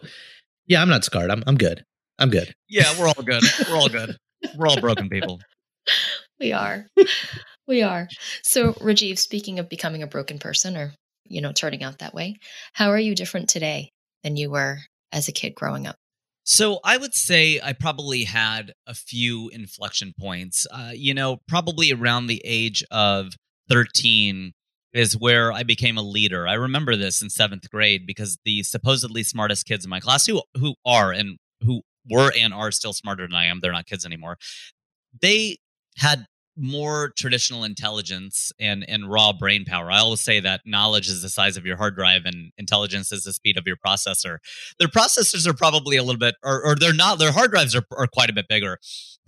[0.68, 1.30] yeah, I'm not scarred.
[1.30, 1.84] I'm I'm good.
[2.20, 2.54] I'm good.
[2.70, 3.44] Yeah, we're all good.
[3.68, 4.18] We're all good.
[4.58, 5.40] We're all broken people.
[6.40, 6.86] We are.
[7.68, 8.10] we are.
[8.44, 10.94] So, Rajiv, speaking of becoming a broken person or,
[11.26, 12.38] you know, turning out that way,
[12.74, 13.92] how are you different today
[14.24, 14.80] than you were
[15.12, 15.98] as a kid growing up?
[16.46, 20.68] So I would say I probably had a few inflection points.
[20.70, 23.34] Uh, you know, probably around the age of
[23.70, 24.52] 13
[24.94, 26.48] is where I became a leader.
[26.48, 30.42] I remember this in seventh grade because the supposedly smartest kids in my class, who
[30.56, 34.06] who are and who were and are still smarter than I am, they're not kids
[34.06, 34.38] anymore.
[35.20, 35.58] They
[35.98, 39.92] had more traditional intelligence and and raw brain power.
[39.92, 43.24] I always say that knowledge is the size of your hard drive and intelligence is
[43.24, 44.38] the speed of your processor.
[44.80, 47.20] Their processors are probably a little bit, or, or they're not.
[47.20, 48.78] Their hard drives are, are quite a bit bigger.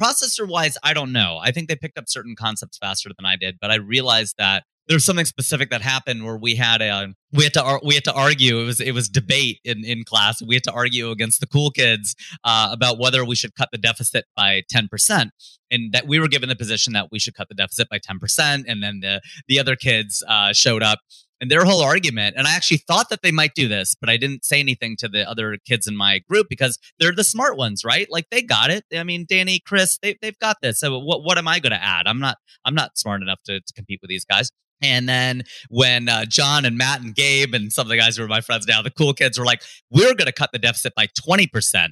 [0.02, 1.40] Processor wise, I don't know.
[1.42, 4.64] I think they picked up certain concepts faster than I did, but I realized that
[4.88, 7.96] there was something specific that happened where we had a we had to ar- we
[7.96, 8.60] had to argue.
[8.60, 10.42] It was it was debate in in class.
[10.42, 13.78] We had to argue against the cool kids uh, about whether we should cut the
[13.78, 15.32] deficit by ten percent,
[15.72, 18.20] and that we were given the position that we should cut the deficit by ten
[18.20, 21.00] percent, and then the the other kids uh, showed up
[21.42, 24.16] And their whole argument, and I actually thought that they might do this, but I
[24.16, 27.84] didn't say anything to the other kids in my group because they're the smart ones,
[27.84, 28.08] right?
[28.10, 28.86] Like they got it.
[28.96, 30.80] I mean, Danny, Chris, they, they've got this.
[30.80, 32.08] So what, what am I going to add?
[32.08, 34.50] I'm not, I'm not smart enough to, to compete with these guys.
[34.82, 38.24] And then when uh, John and Matt and Gabe and some of the guys who
[38.24, 40.94] are my friends now, the cool kids were like, we're going to cut the deficit
[40.96, 41.90] by 20%.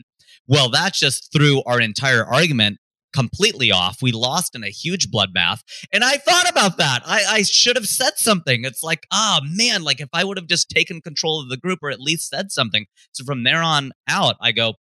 [0.47, 2.77] Well, that just threw our entire argument
[3.13, 4.01] completely off.
[4.01, 5.61] We lost in a huge bloodbath.
[5.93, 7.03] And I thought about that.
[7.05, 8.65] I, I should have said something.
[8.65, 11.57] It's like, ah, oh, man, like if I would have just taken control of the
[11.57, 12.87] group or at least said something.
[13.11, 14.73] So from there on out, I go,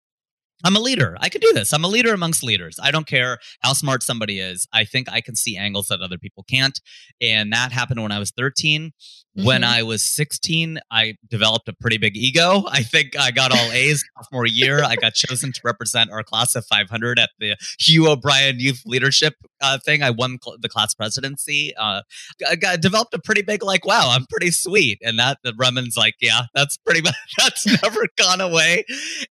[0.65, 1.17] I'm a leader.
[1.21, 1.73] I can do this.
[1.73, 2.79] I'm a leader amongst leaders.
[2.83, 4.67] I don't care how smart somebody is.
[4.73, 6.79] I think I can see angles that other people can't.
[7.21, 8.93] And that happened when I was 13.
[9.39, 9.47] Mm-hmm.
[9.47, 12.65] When I was 16, I developed a pretty big ego.
[12.69, 14.83] I think I got all A's sophomore year.
[14.83, 19.35] I got chosen to represent our class of 500 at the Hugh O'Brian Youth Leadership
[19.61, 20.03] uh, thing.
[20.03, 21.73] I won cl- the class presidency.
[21.79, 22.03] Uh,
[22.49, 24.99] I got, developed a pretty big, like, wow, I'm pretty sweet.
[25.03, 28.85] And that, the Raman's like, yeah, that's pretty much, that's never gone away.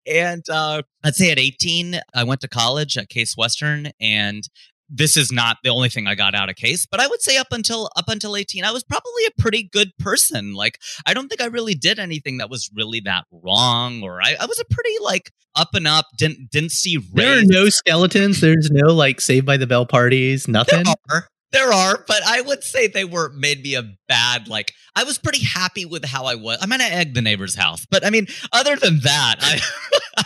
[0.05, 4.43] And uh, I'd say at 18, I went to college at Case Western and
[4.89, 7.37] this is not the only thing I got out of case, but I would say
[7.37, 10.53] up until up until 18, I was probably a pretty good person.
[10.53, 14.35] Like I don't think I really did anything that was really that wrong, or I,
[14.39, 16.05] I was a pretty like up and up.
[16.17, 16.97] Didn't didn't see.
[17.13, 18.41] There are no skeletons.
[18.41, 20.47] There's no like Saved by the Bell parties.
[20.47, 20.83] Nothing.
[20.83, 24.73] There are, there are, but I would say they were made me a bad like.
[24.97, 26.57] I was pretty happy with how I was.
[26.61, 29.59] I'm gonna egg the neighbor's house, but I mean, other than that, I.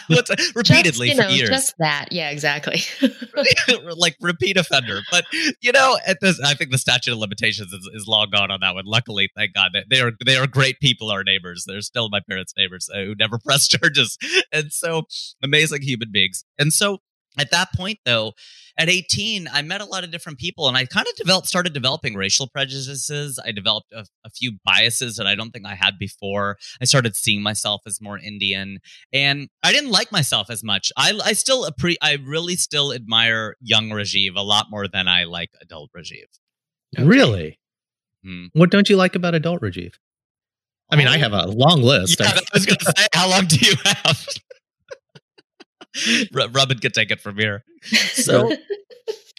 [0.55, 1.49] repeatedly just, you know, for years.
[1.49, 2.81] Just that, yeah, exactly.
[3.95, 5.25] like repeat offender, but
[5.61, 8.59] you know, at this, I think the statute of limitations is, is long gone on
[8.61, 8.85] that one.
[8.85, 11.09] Luckily, thank God that they are they are great people.
[11.09, 14.17] Our neighbors, they're still my parents' neighbors uh, who never press charges,
[14.51, 15.03] and so
[15.43, 16.43] amazing human beings.
[16.57, 16.99] And so
[17.37, 18.33] at that point, though,
[18.79, 21.73] at 18, I met a lot of different people and I kind of developed, started
[21.73, 23.37] developing racial prejudices.
[23.45, 26.57] I developed a, a, few biases that I don't think I had before.
[26.81, 28.79] I started seeing myself as more Indian
[29.11, 30.93] and I didn't like myself as much.
[30.95, 35.25] I, I still, appre- I really still admire young Rajiv a lot more than I
[35.25, 36.23] like adult Rajiv.
[36.97, 37.05] Okay.
[37.05, 37.59] Really?
[38.23, 38.45] Hmm.
[38.53, 39.95] What don't you like about adult Rajiv?
[40.89, 42.19] I mean, I have a long list.
[42.19, 44.25] Yeah, I was going to say, how long do you have?
[46.33, 47.63] Robin could take it from here.
[48.13, 48.51] So,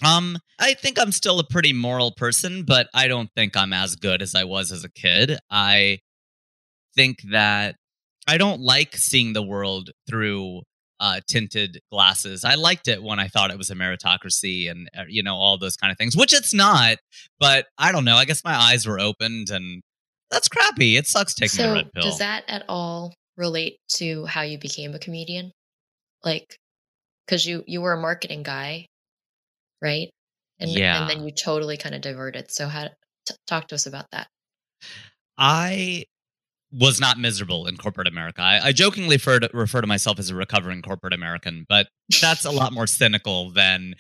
[0.04, 3.96] um, I think I'm still a pretty moral person, but I don't think I'm as
[3.96, 5.38] good as I was as a kid.
[5.50, 5.98] I
[6.94, 7.76] think that
[8.26, 10.62] I don't like seeing the world through
[11.00, 12.44] uh, tinted glasses.
[12.44, 15.58] I liked it when I thought it was a meritocracy and uh, you know all
[15.58, 16.98] those kind of things, which it's not.
[17.38, 18.16] But I don't know.
[18.16, 19.82] I guess my eyes were opened, and
[20.30, 20.96] that's crappy.
[20.96, 22.02] It sucks taking so a red pill.
[22.02, 25.52] Does that at all relate to how you became a comedian?
[26.24, 26.56] Like
[27.26, 28.87] because you you were a marketing guy
[29.83, 30.11] right?
[30.59, 32.88] And yeah and then you totally kind of diverted so how
[33.26, 34.28] t- talk to us about that.
[35.38, 36.04] I
[36.72, 38.42] was not miserable in corporate America.
[38.42, 41.88] I, I jokingly refer to, refer to, myself as a recovering corporate American, but
[42.20, 43.94] that's a lot more cynical than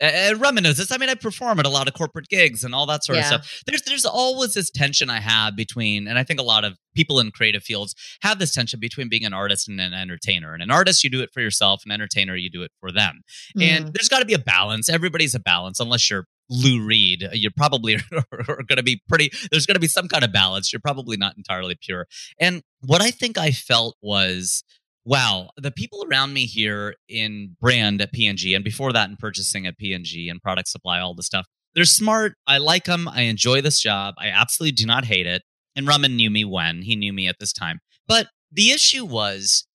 [0.00, 0.92] uh, reminiscence.
[0.92, 3.22] I mean, I perform at a lot of corporate gigs and all that sort yeah.
[3.22, 3.62] of stuff.
[3.66, 7.18] There's there's always this tension I have between, and I think a lot of people
[7.18, 10.52] in creative fields have this tension between being an artist and an entertainer.
[10.52, 11.82] And an artist, you do it for yourself.
[11.86, 13.22] An entertainer, you do it for them.
[13.56, 13.62] Mm.
[13.62, 14.90] And there's got to be a balance.
[14.90, 17.24] Everybody's a balance, unless you're Lou Reed.
[17.24, 17.96] Uh, you're probably
[18.30, 20.72] going to be pretty, there's going to be some kind of balance.
[20.72, 22.06] You're probably not entirely pure.
[22.38, 24.64] And what I think I felt was,
[25.04, 29.78] wow, the people around me here in brand at P&G before that in purchasing at
[29.78, 32.34] P&G and product supply, all the stuff, they're smart.
[32.46, 33.08] I like them.
[33.08, 34.14] I enjoy this job.
[34.18, 35.42] I absolutely do not hate it.
[35.74, 37.80] And Raman knew me when he knew me at this time.
[38.06, 39.66] But the issue was,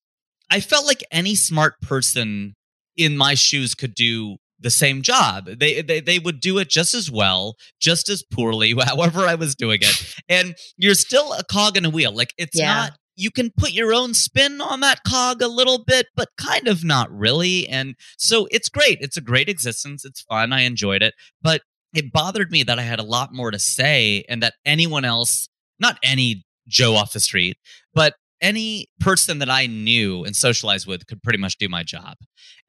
[0.50, 2.54] I felt like any smart person
[2.96, 5.46] in my shoes could do the same job.
[5.46, 9.54] They, they they would do it just as well, just as poorly, however I was
[9.54, 10.14] doing it.
[10.28, 12.12] And you're still a cog in a wheel.
[12.14, 12.74] Like it's yeah.
[12.74, 16.68] not you can put your own spin on that cog a little bit, but kind
[16.68, 17.66] of not really.
[17.68, 18.98] And so it's great.
[19.00, 20.04] It's a great existence.
[20.04, 20.52] It's fun.
[20.52, 21.14] I enjoyed it.
[21.42, 25.04] But it bothered me that I had a lot more to say and that anyone
[25.04, 25.48] else,
[25.80, 27.56] not any Joe off the street,
[27.92, 32.14] but any person that I knew and socialized with could pretty much do my job.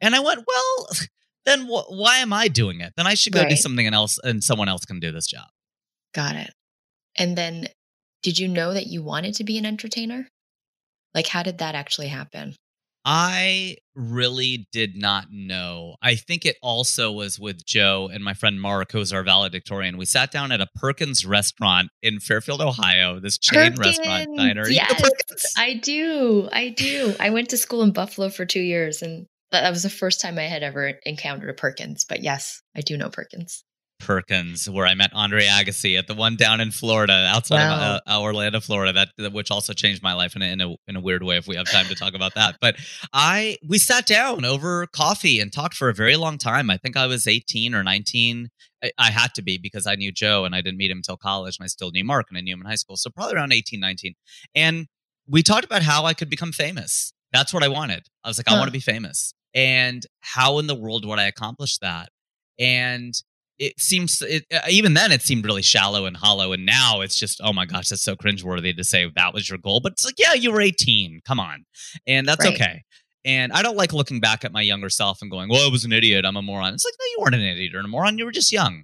[0.01, 0.87] And I went, well,
[1.49, 2.93] then wh- why am I doing it?
[2.95, 3.49] Then I should go right.
[3.49, 5.47] do something else and someone else can do this job.
[6.13, 6.51] Got it.
[7.17, 7.67] And then
[8.23, 10.27] did you know that you wanted to be an entertainer?
[11.13, 12.55] Like, how did that actually happen?
[13.05, 15.95] I really did not know.
[16.01, 19.97] I think it also was with Joe and my friend Mark, who's our valedictorian.
[19.97, 24.67] We sat down at a Perkins restaurant in Fairfield, Ohio, this chain Perkins, restaurant diner.
[24.67, 25.01] Yes,
[25.57, 26.49] I do.
[26.51, 27.15] I do.
[27.19, 30.37] I went to school in Buffalo for two years and that was the first time
[30.37, 32.05] I had ever encountered a Perkins.
[32.07, 33.63] But yes, I do know Perkins.
[33.99, 37.95] Perkins, where I met Andre Agassi at the one down in Florida, outside wow.
[37.95, 39.07] of uh, Orlando, Florida.
[39.17, 41.37] That which also changed my life in a, in a in a weird way.
[41.37, 42.77] If we have time to talk about that, but
[43.11, 46.69] I we sat down over coffee and talked for a very long time.
[46.69, 48.49] I think I was eighteen or nineteen.
[48.81, 51.17] I, I had to be because I knew Joe and I didn't meet him until
[51.17, 52.95] college, and I still knew Mark and I knew him in high school.
[52.95, 54.15] So probably around 18, 19.
[54.55, 54.87] and
[55.27, 57.13] we talked about how I could become famous.
[57.31, 58.07] That's what I wanted.
[58.23, 58.55] I was like, huh.
[58.55, 59.33] I want to be famous.
[59.53, 62.09] And how in the world would I accomplish that?
[62.59, 63.13] And
[63.59, 67.19] it seems it, uh, even then it seemed really shallow and hollow and now it's
[67.19, 70.05] just oh my gosh that's so cringeworthy to say that was your goal but it's
[70.05, 71.65] like yeah you were 18 come on
[72.07, 72.53] and that's right.
[72.53, 72.83] okay
[73.25, 75.83] and i don't like looking back at my younger self and going well i was
[75.83, 78.17] an idiot i'm a moron it's like no you weren't an idiot or a moron
[78.17, 78.83] you were just young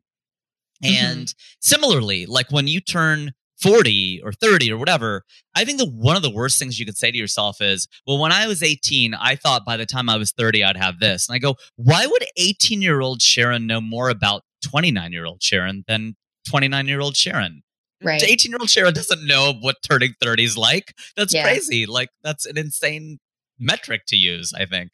[0.84, 1.06] mm-hmm.
[1.06, 5.24] and similarly like when you turn 40 or 30 or whatever,
[5.56, 8.20] I think the one of the worst things you could say to yourself is, well,
[8.20, 11.28] when I was 18, I thought by the time I was 30, I'd have this.
[11.28, 15.41] And I go, why would 18 year old Sharon know more about 29 year old
[15.41, 16.15] Sharon than
[16.48, 17.63] 29 year old Sharon?
[18.04, 18.22] Right.
[18.22, 20.94] 18 year old Sharon doesn't know what turning 30 is like.
[21.15, 21.44] That's yeah.
[21.44, 21.86] crazy.
[21.86, 23.20] Like, that's an insane
[23.58, 24.91] metric to use, I think.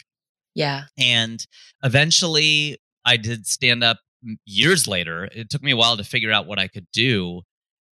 [0.53, 0.83] Yeah.
[0.97, 1.45] And
[1.83, 3.97] eventually I did stand up
[4.45, 5.27] years later.
[5.33, 7.41] It took me a while to figure out what I could do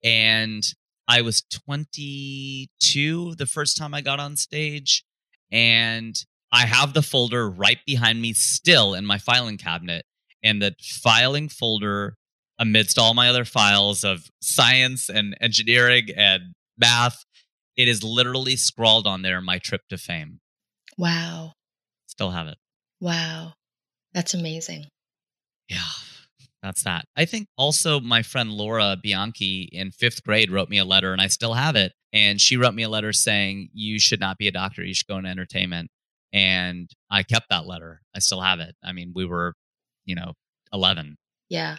[0.03, 0.63] and
[1.07, 5.03] I was 22 the first time I got on stage.
[5.51, 6.15] And
[6.51, 10.05] I have the folder right behind me still in my filing cabinet.
[10.43, 12.15] And the filing folder,
[12.59, 17.25] amidst all my other files of science and engineering and math,
[17.75, 20.39] it is literally scrawled on there my trip to fame.
[20.97, 21.53] Wow.
[22.05, 22.57] Still have it.
[23.01, 23.53] Wow.
[24.13, 24.85] That's amazing.
[25.67, 25.81] Yeah
[26.61, 27.05] that's that.
[27.15, 31.21] I think also my friend Laura Bianchi in fifth grade wrote me a letter, and
[31.21, 31.93] I still have it.
[32.11, 34.83] And she wrote me a letter saying, You should not be a doctor.
[34.83, 35.89] You should go into entertainment.
[36.33, 38.01] And I kept that letter.
[38.15, 38.75] I still have it.
[38.83, 39.53] I mean, we were,
[40.05, 40.33] you know,
[40.73, 41.17] 11.
[41.49, 41.77] Yeah.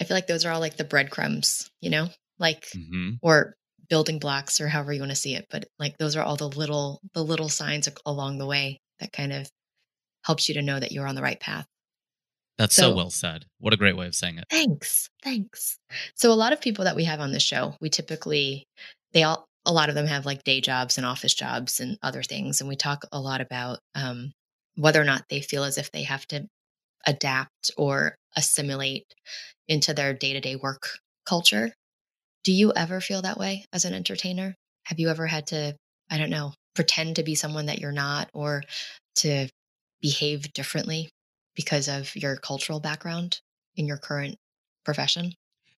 [0.00, 3.14] I feel like those are all like the breadcrumbs, you know, like, mm-hmm.
[3.20, 3.54] or
[3.90, 5.46] building blocks or however you want to see it.
[5.50, 9.32] But like, those are all the little, the little signs along the way that kind
[9.32, 9.50] of
[10.24, 11.66] helps you to know that you're on the right path.
[12.58, 13.44] That's so, so, well said.
[13.58, 14.44] What a great way of saying it.
[14.50, 15.08] Thanks.
[15.22, 15.78] Thanks.
[16.14, 18.64] So a lot of people that we have on this show, we typically
[19.12, 22.22] they all a lot of them have like day jobs and office jobs and other
[22.22, 24.32] things and we talk a lot about um,
[24.76, 26.46] whether or not they feel as if they have to
[27.06, 29.06] adapt or assimilate
[29.68, 30.88] into their day-to-day work
[31.26, 31.72] culture.
[32.44, 34.54] Do you ever feel that way as an entertainer?
[34.84, 35.76] Have you ever had to
[36.10, 38.62] I don't know, pretend to be someone that you're not or
[39.16, 39.48] to
[40.00, 41.10] behave differently
[41.56, 43.40] because of your cultural background
[43.74, 44.36] in your current
[44.84, 45.32] profession?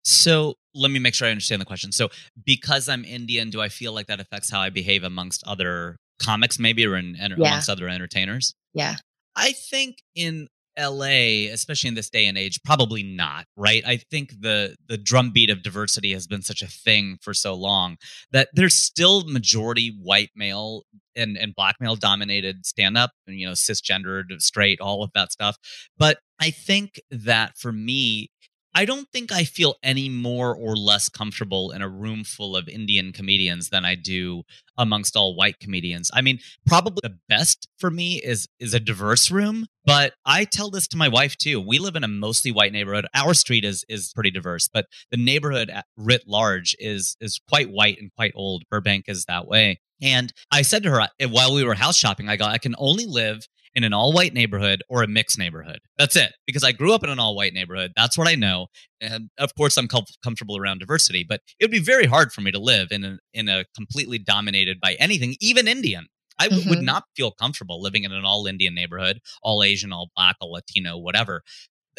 [0.03, 1.91] So let me make sure I understand the question.
[1.91, 2.09] So
[2.45, 6.59] because I'm Indian, do I feel like that affects how I behave amongst other comics,
[6.59, 7.33] maybe, or in, yeah.
[7.35, 8.53] amongst other entertainers?
[8.73, 8.95] Yeah.
[9.35, 13.83] I think in LA, especially in this day and age, probably not, right?
[13.85, 17.97] I think the the drumbeat of diversity has been such a thing for so long
[18.31, 20.83] that there's still majority white male
[21.15, 25.57] and, and black male dominated stand up you know cisgendered, straight, all of that stuff.
[25.97, 28.29] But I think that for me,
[28.77, 32.69] I don't think I feel any more or less comfortable in a room full of
[32.69, 34.43] Indian comedians than I do
[34.77, 36.11] amongst all white comedians.
[36.13, 36.37] I mean,
[36.67, 40.97] probably the best for me is is a diverse room, but I tell this to
[40.97, 41.59] my wife too.
[41.59, 43.07] We live in a mostly white neighborhood.
[43.15, 47.97] Our street is is pretty diverse, but the neighborhood writ large is is quite white
[47.99, 48.61] and quite old.
[48.69, 49.79] Burbank is that way.
[50.03, 53.07] And I said to her while we were house shopping, I go, I can only
[53.07, 55.77] live in an all white neighborhood or a mixed neighborhood.
[55.99, 56.33] That's it.
[56.47, 57.93] Because I grew up in an all white neighborhood.
[57.95, 58.67] That's what I know.
[58.99, 62.41] And of course, I'm com- comfortable around diversity, but it would be very hard for
[62.41, 66.07] me to live in a, in a completely dominated by anything, even Indian.
[66.39, 66.67] I mm-hmm.
[66.71, 70.53] would not feel comfortable living in an all Indian neighborhood, all Asian, all black, all
[70.53, 71.43] Latino, whatever.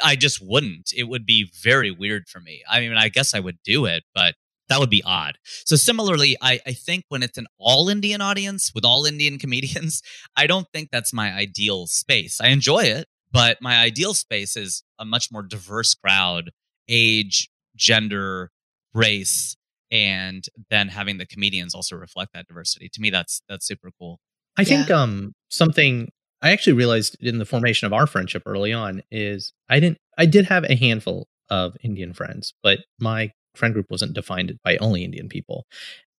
[0.02, 0.90] I just wouldn't.
[0.96, 2.62] It would be very weird for me.
[2.68, 4.34] I mean, I guess I would do it, but
[4.68, 5.38] that would be odd.
[5.64, 10.02] So similarly, I, I think when it's an all Indian audience with all Indian comedians,
[10.36, 12.40] I don't think that's my ideal space.
[12.40, 16.50] I enjoy it, but my ideal space is a much more diverse crowd,
[16.88, 18.50] age, gender,
[18.94, 19.56] race,
[19.90, 22.88] and then having the comedians also reflect that diversity.
[22.92, 24.20] To me, that's that's super cool.
[24.56, 24.68] I yeah.
[24.68, 26.10] think um something
[26.42, 30.26] I actually realized in the formation of our friendship early on is I didn't I
[30.26, 35.04] did have a handful of Indian friends, but my friend group wasn't defined by only
[35.04, 35.66] Indian people.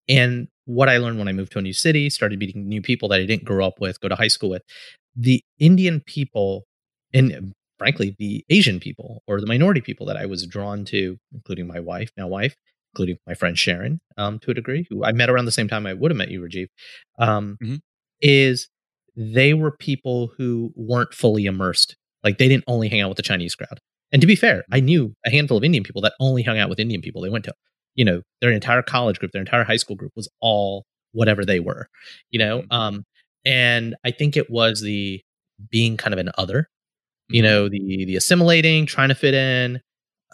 [0.08, 3.08] And what I learned when I moved to a new city, started meeting new people
[3.10, 4.64] that I didn't grow up with, go to high school with,
[5.16, 6.66] the Indian people
[7.14, 11.68] and frankly the Asian people or the minority people that I was drawn to, including
[11.68, 12.56] my wife, now wife,
[12.94, 15.86] including my friend Sharon, um, to a degree, who I met around the same time
[15.86, 16.68] I would have met you, Rajiv,
[17.20, 17.76] um, mm-hmm.
[18.22, 18.68] is
[19.16, 21.96] they were people who weren't fully immersed.
[22.24, 23.80] Like they didn't only hang out with the Chinese crowd
[24.12, 26.70] And to be fair, I knew a handful of Indian people that only hung out
[26.70, 27.22] with Indian people.
[27.22, 27.54] They went to,
[27.96, 31.60] you know, their entire college group, their entire high school group was all whatever they
[31.60, 31.88] were,
[32.32, 32.62] you know.
[32.62, 32.72] Mm-hmm.
[32.74, 33.04] Um,
[33.46, 35.22] and I think it was the
[35.70, 36.68] being kind of an other,
[37.30, 37.46] you Mhm.
[37.46, 39.82] know, the the assimilating, trying to fit in.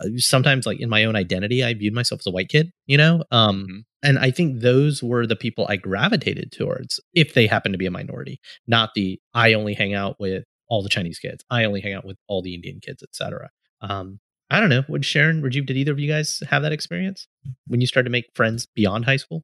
[0.01, 2.97] Uh, sometimes, like in my own identity, I viewed myself as a white kid, you
[2.97, 3.23] know.
[3.32, 3.84] Um, Mhm.
[4.03, 7.86] and I think those were the people I gravitated towards if they happened to be
[7.86, 11.82] a minority, not the I only hang out with all the Chinese kids, I only
[11.82, 13.49] hang out with all the Indian kids, etc.
[13.89, 14.19] Um,
[14.49, 14.83] I don't know.
[14.88, 17.27] Would Sharon, Rajiv, did either of you guys have that experience
[17.67, 19.43] when you started to make friends beyond high school?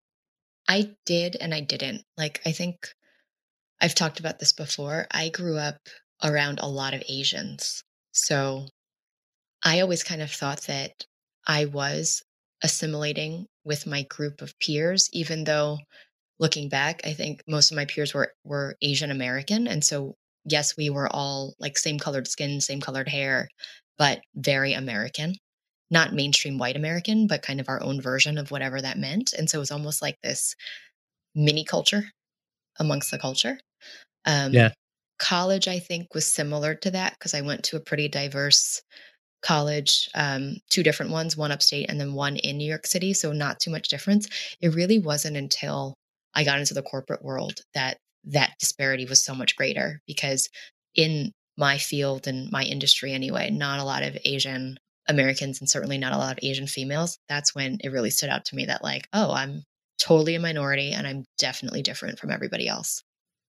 [0.68, 2.04] I did and I didn't.
[2.18, 2.88] Like, I think
[3.82, 5.08] I've talked about this before.
[5.12, 5.78] I grew up
[6.24, 7.84] around a lot of Asians.
[8.12, 8.68] So
[9.64, 11.06] I always kind of thought that
[11.48, 12.22] I was
[12.64, 15.80] assimilating with my group of peers, even though
[16.40, 19.68] looking back, I think most of my peers were, were Asian American.
[19.68, 20.16] And so,
[20.46, 23.48] yes, we were all like same colored skin, same colored hair,
[24.02, 25.36] but very American.
[25.92, 29.34] Not mainstream white American, but kind of our own version of whatever that meant.
[29.38, 30.56] And so it was almost like this
[31.36, 32.04] mini culture
[32.80, 33.60] amongst the culture.
[34.26, 34.72] Um, Yeah.
[35.20, 38.82] College, I think, was similar to that because I went to a pretty diverse
[39.44, 43.14] college, um, two different ones, one upstate and then one in New York City.
[43.14, 44.28] So not too much difference.
[44.62, 45.96] It really wasn't until
[46.36, 50.50] I got into the corporate world that that disparity was so much greater because
[50.96, 54.78] in my field and my industry anyway, not a lot of Asian
[55.08, 57.18] Americans and certainly not a lot of Asian females.
[57.28, 59.64] That's when it really stood out to me that like, oh, I'm
[60.00, 63.04] totally a minority and I'm definitely different from everybody else.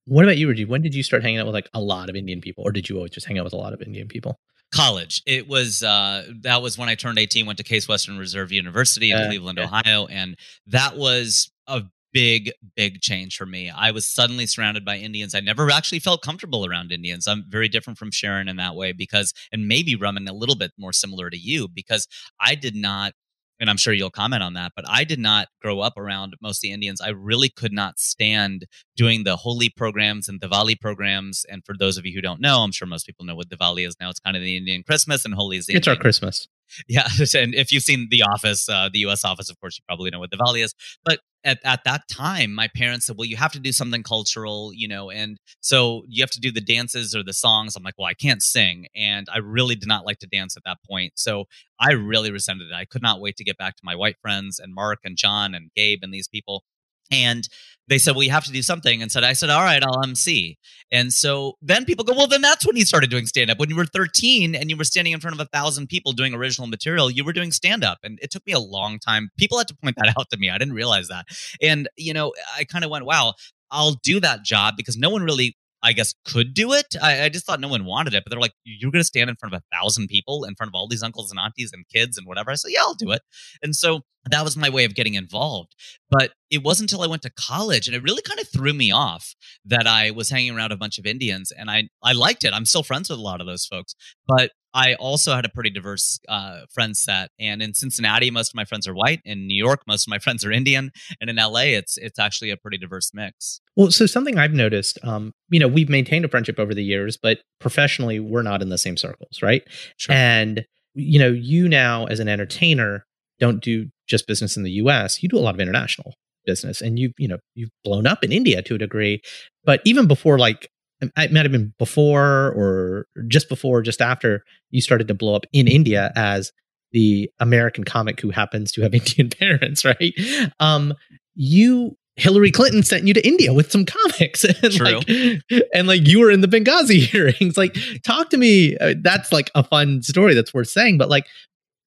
[0.05, 0.69] What about you, Rajiv?
[0.69, 2.89] When did you start hanging out with like a lot of Indian people, or did
[2.89, 4.39] you always just hang out with a lot of Indian people?
[4.75, 5.23] college.
[5.27, 9.11] It was uh, that was when I turned 18, went to Case Western Reserve University
[9.11, 9.65] in Uh, Cleveland, yeah.
[9.65, 10.37] Ohio, and
[10.67, 11.83] that was a
[12.13, 13.71] big, big change for me.
[13.71, 15.35] I was suddenly surrounded by Indians.
[15.35, 17.27] I never actually felt comfortable around Indians.
[17.27, 20.73] I'm very different from Sharon in that way because, and maybe Raman a little bit
[20.79, 22.07] more similar to you because
[22.41, 23.13] I did not.
[23.61, 26.73] And I'm sure you'll comment on that, but I did not grow up around mostly
[26.73, 27.01] Indians.
[27.01, 31.45] I really could not stand doing the Holi programs and Diwali programs.
[31.49, 33.87] And for those of you who don't know, I'm sure most people know what Diwali
[33.87, 34.11] is now.
[34.11, 36.49] It's kind of the Indian Christmas, and Holi is the It's our Christmas.
[36.89, 39.25] yeah, and if you've seen The Office, uh, the U.S.
[39.25, 40.75] Office, of course, you probably know what Diwali is.
[41.05, 44.73] But at, at that time, my parents said, "Well, you have to do something cultural,
[44.75, 47.95] you know, and so you have to do the dances or the songs." I'm like,
[47.99, 51.15] "Well, I can't sing," and I really did not like to dance at that point.
[51.17, 51.45] So
[51.81, 52.75] I really resented it.
[52.75, 55.55] I could not wait to get back to my white friends and Mark and John
[55.55, 56.65] and Gabe and these people.
[57.13, 57.49] And
[57.89, 60.03] they said, "Well, you have to do something." And said, "I said, all right, I'll
[60.03, 60.57] MC."
[60.91, 63.59] And so then people go, "Well, then that's when you started doing stand up.
[63.59, 66.35] When you were 13 and you were standing in front of a thousand people doing
[66.35, 69.31] original material, you were doing stand up." And it took me a long time.
[69.39, 70.51] People had to point that out to me.
[70.51, 71.27] I didn't realize that.
[71.61, 73.35] And you know, I kind of went, "Wow,
[73.71, 76.95] I'll do that job because no one really." I guess could do it.
[77.03, 79.31] I, I just thought no one wanted it, but they're like, "You're going to stand
[79.31, 81.89] in front of a thousand people, in front of all these uncles and aunties and
[81.89, 83.23] kids and whatever." I said, "Yeah, I'll do it."
[83.63, 85.75] And so that was my way of getting involved.
[86.11, 88.93] But it wasn't until I went to college and it really kind of threw me
[88.93, 92.53] off that I was hanging around a bunch of Indians and I, I liked it.
[92.53, 93.95] I'm still friends with a lot of those folks,
[94.27, 97.31] but I also had a pretty diverse uh, friend set.
[97.39, 99.21] And in Cincinnati, most of my friends are white.
[99.25, 100.91] In New York, most of my friends are Indian.
[101.21, 103.61] And in LA, it's it's actually a pretty diverse mix.
[103.77, 107.19] Well, so something I've noticed, um, you know, we've maintained a friendship over the years,
[107.21, 109.63] but professionally, we're not in the same circles, right?
[109.97, 110.15] Sure.
[110.15, 110.65] And
[110.95, 113.07] you know, you now as an entertainer
[113.39, 115.23] don't do just business in the U.S.
[115.23, 116.15] You do a lot of international
[116.45, 119.21] business, and you've you know you've blown up in India to a degree.
[119.65, 120.69] But even before, like
[121.03, 125.45] it might have been before or just before, just after you started to blow up
[125.53, 126.53] in India as
[126.93, 130.15] the American comic who happens to have Indian parents, right?
[130.61, 130.95] Um,
[131.35, 135.01] you Hillary Clinton sent you to India with some comics, and True.
[135.09, 135.43] like,
[135.75, 137.57] and like you were in the Benghazi hearings.
[137.57, 138.77] Like, talk to me.
[138.77, 140.99] Uh, that's like a fun story that's worth saying.
[140.99, 141.27] But like,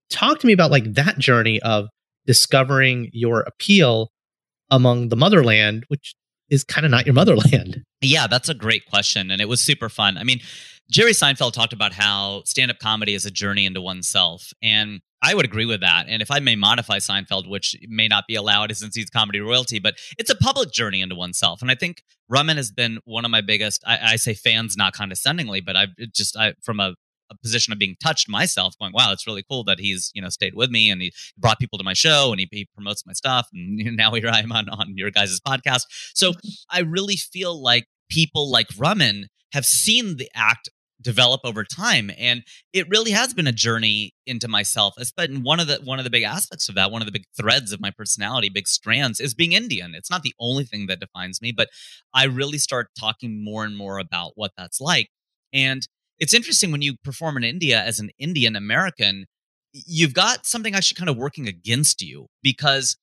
[0.10, 1.88] talk to me about like that journey of
[2.26, 4.12] discovering your appeal
[4.72, 6.16] among the motherland, which
[6.54, 7.84] is kind of not your motherland.
[8.06, 9.32] Yeah, that's a great question.
[9.32, 10.18] And it was super fun.
[10.18, 10.42] I mean,
[10.92, 14.52] Jerry Seinfeld talked about how stand up comedy is a journey into oneself.
[14.62, 16.08] And I would agree with that.
[16.10, 19.80] And if I may modify Seinfeld, which may not be allowed since he's comedy royalty,
[19.80, 21.62] but it's a public journey into oneself.
[21.62, 24.92] And I think Raman has been one of my biggest, I, I say fans not
[24.92, 26.96] condescendingly, but I've just, I, from a,
[27.34, 30.30] a position of being touched myself, going, wow, it's really cool that he's, you know,
[30.30, 33.14] stayed with me and he brought people to my show and he, he promotes my
[33.14, 33.48] stuff.
[33.54, 35.84] And now here I am on, on your guys' podcast.
[36.14, 36.50] So mm-hmm.
[36.70, 40.70] I really feel like people like Raman have seen the act
[41.02, 45.68] develop over time and it really has been a journey into myself but one of
[45.68, 47.92] the one of the big aspects of that one of the big threads of my
[47.92, 51.68] personality big strands is being indian it's not the only thing that defines me but
[52.14, 55.10] i really start talking more and more about what that's like
[55.52, 55.88] and
[56.24, 59.26] it's interesting when you perform in India as an Indian American,
[59.74, 62.96] you've got something actually kind of working against you because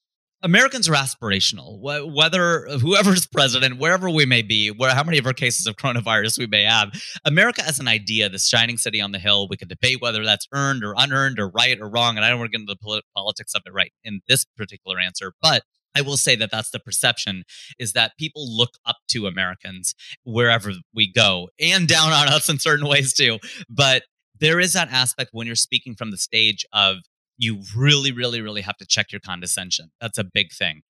[0.43, 1.79] Americans are aspirational.
[1.81, 6.39] Whether whoever's president, wherever we may be, where how many of our cases of coronavirus
[6.39, 9.49] we may have, America as an idea, this shining city on the hill.
[9.51, 12.39] We could debate whether that's earned or unearned or right or wrong, and I don't
[12.39, 15.63] want to get into the politics of it right in this particular answer, but
[15.97, 17.45] I will say that that's the perception
[17.79, 22.59] is that people look up to Americans wherever we go and down on us in
[22.59, 23.39] certain ways too.
[23.69, 24.05] But
[24.39, 26.99] there is that aspect when you're speaking from the stage of
[27.37, 29.91] you really, really, really have to check your condescension.
[30.01, 30.83] That's a big thing.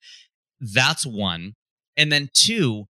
[0.60, 1.54] That's one.
[1.96, 2.84] And then two,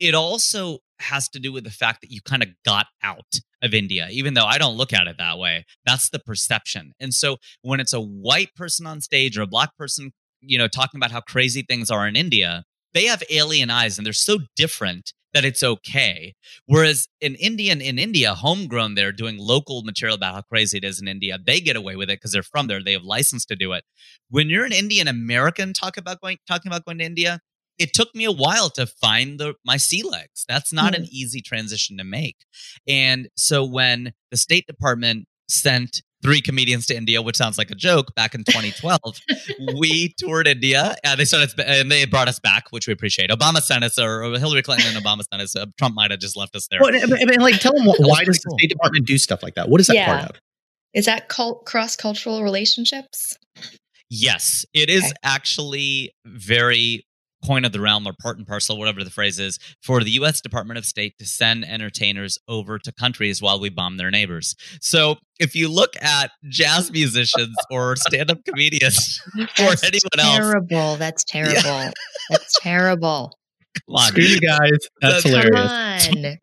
[0.00, 3.74] it also has to do with the fact that you kind of got out of
[3.74, 5.64] India, even though I don't look at it that way.
[5.84, 6.92] That's the perception.
[7.00, 10.12] And so when it's a white person on stage or a black person
[10.42, 12.64] you know, talking about how crazy things are in India,
[12.94, 16.34] they have alien eyes and they're so different that it's okay.
[16.66, 21.00] Whereas an Indian in India, homegrown there, doing local material about how crazy it is
[21.00, 22.82] in India, they get away with it because they're from there.
[22.82, 23.84] They have license to do it.
[24.28, 27.40] When you're an Indian American talk about going talking about going to India,
[27.78, 30.44] it took me a while to find the my sea legs.
[30.48, 31.04] That's not mm-hmm.
[31.04, 32.36] an easy transition to make.
[32.86, 37.74] And so when the State Department sent three comedians to India, which sounds like a
[37.74, 38.14] joke.
[38.14, 39.00] Back in 2012,
[39.78, 43.30] we toured India, and they started and they brought us back, which we appreciate.
[43.30, 45.54] Obama sent us, or Hillary Clinton and Obama sent us.
[45.54, 46.80] Uh, Trump might have just left us there.
[46.80, 48.54] Well, I mean, like, tell them why does cool.
[48.54, 49.68] the State Department do stuff like that?
[49.68, 50.18] What is that yeah.
[50.18, 50.40] part of?
[50.94, 53.36] Is that cult- cross cultural relationships?
[54.10, 55.12] Yes, it is okay.
[55.24, 57.06] actually very
[57.44, 60.40] coin of the realm or part and parcel, whatever the phrase is, for the US
[60.40, 64.54] Department of State to send entertainers over to countries while we bomb their neighbors.
[64.80, 70.36] So if you look at jazz musicians or stand up comedians or anyone else.
[70.36, 70.96] Terrible.
[70.96, 71.62] That's terrible.
[71.62, 71.90] Yeah.
[72.30, 73.32] That's terrible.
[73.86, 74.08] Come on.
[74.08, 74.70] Screw you guys.
[75.00, 76.06] That's, That's hilarious.
[76.08, 76.38] Come on.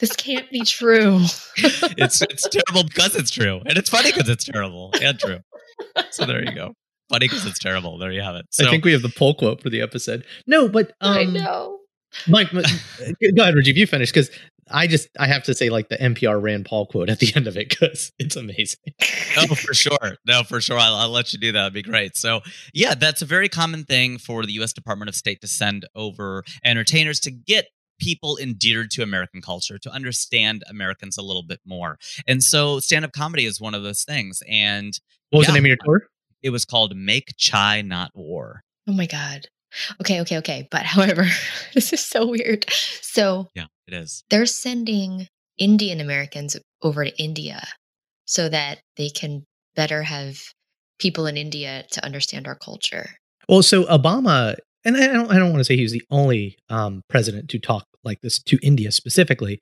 [0.00, 1.20] this can't be true.
[1.56, 3.60] it's it's terrible because it's true.
[3.66, 5.38] And it's funny because it's terrible and true.
[6.10, 6.74] So there you go
[7.08, 7.98] funny because it's terrible.
[7.98, 8.46] There you have it.
[8.50, 10.24] So, I think we have the poll quote for the episode.
[10.46, 11.78] No, but um, I know.
[12.26, 13.74] Mike, go ahead, Rajiv.
[13.74, 14.30] You finish because
[14.70, 17.46] I just I have to say like the NPR Rand Paul quote at the end
[17.46, 18.94] of it because it's amazing.
[19.36, 20.16] oh, for sure.
[20.26, 20.78] No, for sure.
[20.78, 21.60] I'll, I'll, let you do that.
[21.60, 22.16] That'd be great.
[22.16, 22.40] So
[22.72, 24.72] yeah, that's a very common thing for the U.S.
[24.72, 27.66] Department of State to send over entertainers to get
[27.98, 31.98] people endeared to American culture, to understand Americans a little bit more.
[32.26, 34.40] And so stand up comedy is one of those things.
[34.48, 34.98] And
[35.30, 36.02] what was yeah, the name of your tour?
[36.42, 38.62] It was called Make Chai Not War.
[38.88, 39.46] Oh my God.
[40.00, 40.68] Okay, okay, okay.
[40.70, 41.26] But however,
[41.74, 42.66] this is so weird.
[42.70, 44.24] So, yeah, it is.
[44.30, 45.28] They're sending
[45.58, 47.66] Indian Americans over to India
[48.26, 50.38] so that they can better have
[50.98, 53.10] people in India to understand our culture.
[53.48, 56.56] Well, so Obama, and I don't, I don't want to say he was the only
[56.68, 59.60] um, president to talk like this to India specifically,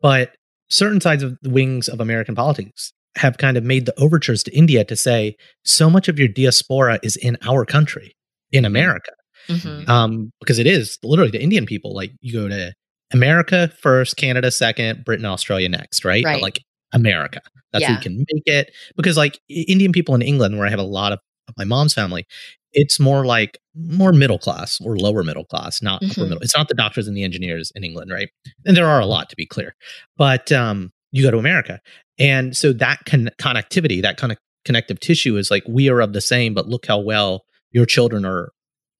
[0.00, 0.34] but
[0.68, 4.56] certain sides of the wings of American politics have kind of made the overtures to
[4.56, 8.16] India to say so much of your diaspora is in our country,
[8.52, 8.66] in mm-hmm.
[8.66, 9.12] America.
[9.48, 9.90] Mm-hmm.
[9.90, 11.94] Um, because it is literally the Indian people.
[11.94, 12.72] Like you go to
[13.12, 16.24] America first, Canada second, Britain, Australia next, right?
[16.24, 16.34] right.
[16.34, 16.60] But like
[16.92, 17.40] America,
[17.72, 17.96] that's yeah.
[17.96, 18.70] who can make it.
[18.96, 21.94] Because like Indian people in England, where I have a lot of, of my mom's
[21.94, 22.26] family,
[22.72, 26.12] it's more like more middle class or lower middle class, not mm-hmm.
[26.12, 26.42] upper middle.
[26.42, 28.28] It's not the doctors and the engineers in England, right?
[28.64, 29.74] And there are a lot to be clear,
[30.16, 31.80] but um, you go to America
[32.20, 36.12] and so that con- connectivity, that kind of connective tissue is like we are of
[36.12, 37.42] the same, but look how well
[37.72, 38.52] your children are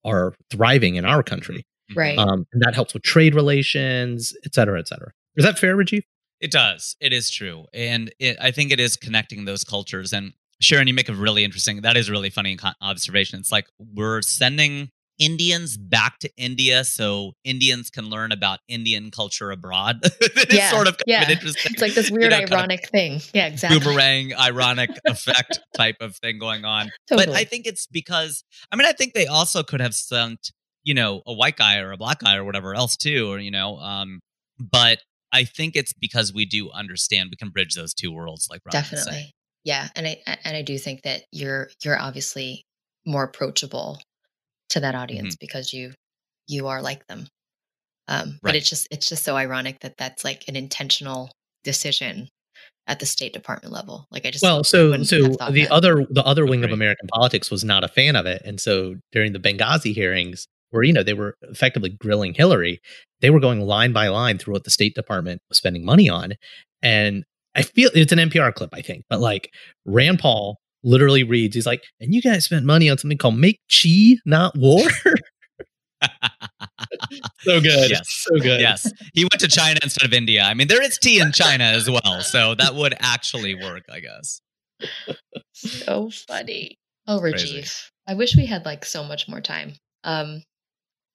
[0.05, 1.62] are thriving in our country.
[1.95, 2.18] Right.
[2.18, 5.12] Um, and that helps with trade relations, et cetera, et cetera.
[5.37, 6.03] Is that fair, Rajiv?
[6.41, 6.97] It does.
[7.01, 7.66] It is true.
[7.75, 10.12] And it, I think it is connecting those cultures.
[10.12, 13.39] And Sharon, you make a really interesting, that is a really funny observation.
[13.41, 14.89] It's like we're sending
[15.21, 20.01] Indians back to India so Indians can learn about Indian culture abroad.
[20.21, 21.23] it's yeah, sort of yeah.
[21.23, 21.73] Of interesting.
[21.73, 23.21] It's like this weird, you know, ironic thing.
[23.35, 23.79] Yeah, exactly.
[23.79, 26.91] Boomerang, ironic effect type of thing going on.
[27.07, 27.27] Totally.
[27.27, 28.43] But I think it's because,
[28.73, 30.53] I mean, I think they also could have sent,
[30.85, 33.51] you know, a white guy or a black guy or whatever else too, or, you
[33.51, 34.21] know, um,
[34.59, 35.01] but
[35.33, 38.83] I think it's because we do understand we can bridge those two worlds, like Raman
[38.83, 39.33] definitely,
[39.64, 39.89] yeah.
[39.95, 42.64] And I and I do think that you're you're obviously
[43.07, 44.01] more approachable
[44.71, 45.41] to that audience mm-hmm.
[45.41, 45.93] because you
[46.49, 47.27] you are like them
[48.09, 48.39] um, right.
[48.43, 51.31] but it's just it's just so ironic that that's like an intentional
[51.62, 52.29] decision
[52.87, 55.71] at the state department level like i just well so so the that.
[55.71, 58.97] other the other wing of american politics was not a fan of it and so
[59.12, 62.81] during the benghazi hearings where you know they were effectively grilling hillary
[63.21, 66.35] they were going line by line through what the state department was spending money on
[66.83, 69.51] and i feel it's an npr clip i think but like
[69.85, 73.61] rand paul literally reads, he's like, and you guys spent money on something called Make
[73.70, 74.83] Chi, Not War.
[77.41, 77.91] so good.
[77.91, 78.09] Yes.
[78.09, 78.61] So good.
[78.61, 80.43] yes, he went to China instead of India.
[80.43, 84.01] I mean, there is tea in China as well, so that would actually work, I
[84.01, 84.41] guess.
[85.53, 86.78] so funny.
[87.07, 87.61] Oh, Crazy.
[87.61, 87.91] Rajiv.
[88.07, 89.74] I wish we had like so much more time.
[90.05, 90.43] Um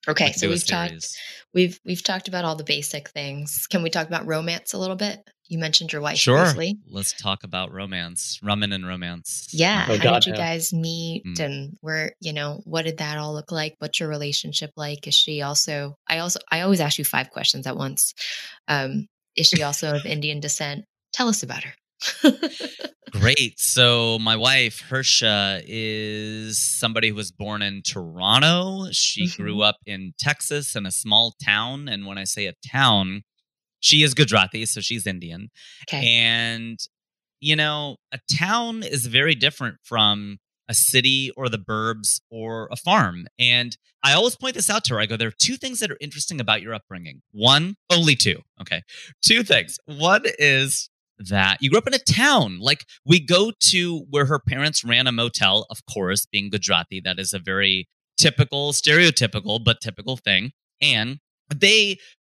[0.07, 1.07] okay, Let's so we've talked
[1.53, 3.65] we've we've talked about all the basic things.
[3.67, 5.19] Can we talk about romance a little bit?
[5.47, 6.43] You mentioned your wife Sure.
[6.45, 6.77] briefly.
[6.89, 9.47] Let's talk about romance, ramen and romance.
[9.51, 9.85] Yeah.
[9.89, 10.37] Oh, How God, did you no.
[10.39, 11.39] guys meet Mm.
[11.39, 13.75] and where, you know, what did that all look like?
[13.79, 15.07] What's your relationship like?
[15.07, 18.13] Is she also I also I always ask you five questions at once.
[18.67, 20.85] Um, is she also of Indian descent?
[21.13, 21.73] Tell us about her.
[23.11, 23.59] Great.
[23.59, 28.87] So my wife, Hersha, is somebody who was born in Toronto.
[28.91, 31.87] She grew up in Texas in a small town.
[31.87, 33.21] And when I say a town,
[33.85, 35.51] she is Gujarati, so she's Indian.
[35.87, 36.03] okay.
[36.07, 36.79] And,
[37.39, 42.75] you know, a town is very different from a city or the burbs or a
[42.75, 43.27] farm.
[43.37, 44.99] And I always point this out to her.
[44.99, 47.21] I go, there are two things that are interesting about your upbringing.
[47.31, 48.41] One, only two.
[48.59, 48.81] Okay.
[49.23, 49.77] Two things.
[49.85, 52.57] One is that you grew up in a town.
[52.59, 56.99] Like we go to where her parents ran a motel, of course, being Gujarati.
[56.99, 60.53] That is a very typical, stereotypical, but typical thing.
[60.81, 61.19] And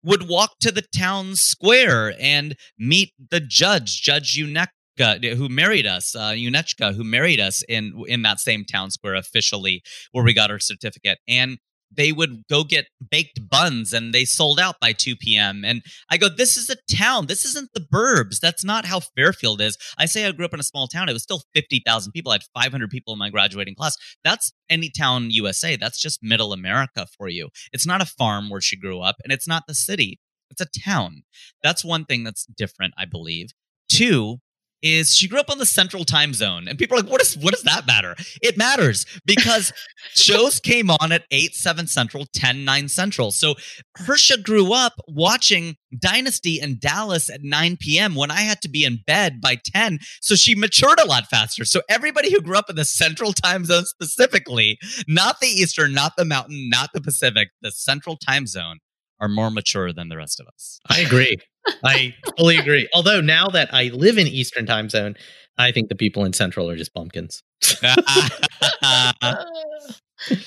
[0.02, 6.14] would walk to the town square and meet the judge, Judge Uneka, who married us,
[6.14, 10.58] uh, who married us in in that same town square officially, where we got our
[10.58, 11.18] certificate.
[11.26, 11.58] And
[11.96, 15.64] they would go get baked buns, and they sold out by 2 p.m.
[15.64, 17.26] And I go, this is a town.
[17.26, 18.40] This isn't the burbs.
[18.40, 19.76] That's not how Fairfield is.
[19.98, 21.08] I say I grew up in a small town.
[21.08, 22.32] It was still 50,000 people.
[22.32, 23.96] I had 500 people in my graduating class.
[24.24, 25.76] That's any town USA.
[25.76, 27.48] That's just middle America for you.
[27.72, 30.20] It's not a farm where she grew up, and it's not the city.
[30.50, 31.22] It's a town.
[31.62, 33.48] That's one thing that's different, I believe.
[33.88, 34.38] Two
[34.84, 36.68] is she grew up on the central time zone.
[36.68, 38.14] And people are like, what is what does that matter?
[38.42, 39.72] It matters because
[40.12, 43.30] shows came on at 8, 7 central, 10, 9 central.
[43.30, 43.54] So
[43.98, 48.14] Hersha grew up watching Dynasty in Dallas at 9 p.m.
[48.14, 50.00] when I had to be in bed by 10.
[50.20, 51.64] So she matured a lot faster.
[51.64, 54.78] So everybody who grew up in the central time zone specifically,
[55.08, 58.80] not the Eastern, not the Mountain, not the Pacific, the central time zone
[59.24, 60.80] are more mature than the rest of us.
[60.88, 61.36] I agree.
[61.82, 62.88] I fully agree.
[62.94, 65.16] Although now that I live in Eastern time zone,
[65.56, 67.42] I think the people in Central are just bumpkins.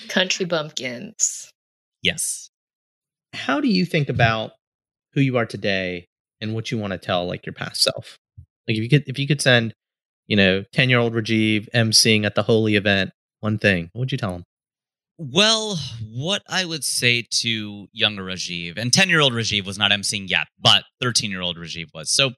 [0.09, 1.51] Country bumpkins.
[2.03, 2.49] yes.
[3.33, 4.51] How do you think about
[5.13, 6.07] who you are today
[6.39, 8.17] and what you want to tell like your past self?
[8.67, 9.73] Like if you could if you could send,
[10.27, 14.33] you know, 10-year-old Rajiv emceeing at the Holi event, one thing, what would you tell
[14.35, 14.43] him?
[15.19, 15.79] Well,
[16.11, 20.29] what I would say to younger Rajiv, and 10 year old Rajiv was not emceeing
[20.29, 22.11] yet, but 13 year old Rajiv was.
[22.11, 22.31] So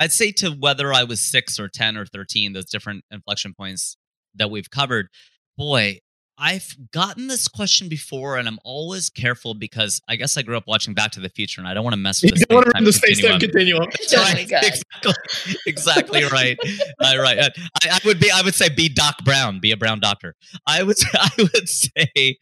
[0.00, 3.96] I'd say to whether I was six or 10 or 13, those different inflection points
[4.34, 5.06] that we've covered,
[5.56, 6.00] boy,
[6.36, 10.64] I've gotten this question before, and I'm always careful because I guess I grew up
[10.66, 13.40] watching Back to the Future, and I don't want to mess with the space-time continuum.
[13.40, 13.88] continuum.
[14.16, 16.58] Oh Right, my Exactly, exactly right.
[17.00, 17.38] Uh, right.
[17.38, 17.50] Uh,
[17.82, 18.30] I, I would be.
[18.30, 19.60] I would say be Doc Brown.
[19.60, 20.34] Be a Brown doctor.
[20.66, 20.96] I would.
[21.14, 22.36] I would say.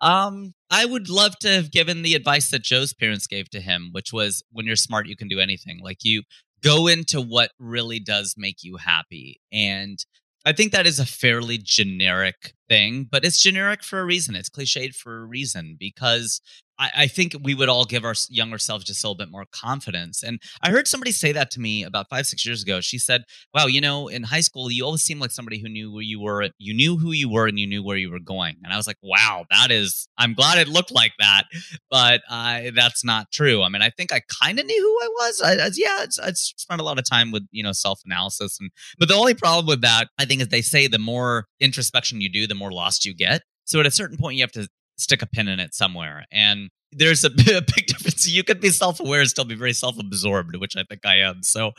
[0.00, 0.54] Um.
[0.70, 4.12] I would love to have given the advice that Joe's parents gave to him, which
[4.12, 5.80] was, when you're smart, you can do anything.
[5.82, 6.24] Like you
[6.62, 9.98] go into what really does make you happy, and
[10.44, 14.34] I think that is a fairly generic thing, but it's generic for a reason.
[14.34, 16.40] It's cliched for a reason because
[16.78, 19.46] I, I think we would all give our younger selves just a little bit more
[19.52, 20.22] confidence.
[20.22, 22.80] And I heard somebody say that to me about five, six years ago.
[22.80, 23.24] She said,
[23.54, 26.20] Wow, you know, in high school, you always seemed like somebody who knew where you
[26.20, 28.56] were, you knew who you were, and you knew where you were going.
[28.62, 31.44] And I was like, Wow, that is, I'm glad it looked like that,
[31.90, 33.62] but I, that's not true.
[33.62, 35.42] I mean, I think I kind of knew who I was.
[35.42, 38.58] I, I, yeah, I spent a lot of time with, you know, self analysis.
[38.60, 42.20] And, but the only problem with that, I think, is they say the more introspection
[42.20, 43.42] you do, the more lost you get.
[43.64, 44.66] So at a certain point, you have to
[44.98, 46.24] stick a pin in it somewhere.
[46.30, 47.30] And there's a, a
[47.76, 48.28] big difference.
[48.28, 51.42] You could be self-aware and still be very self-absorbed, which I think I am.
[51.42, 51.72] So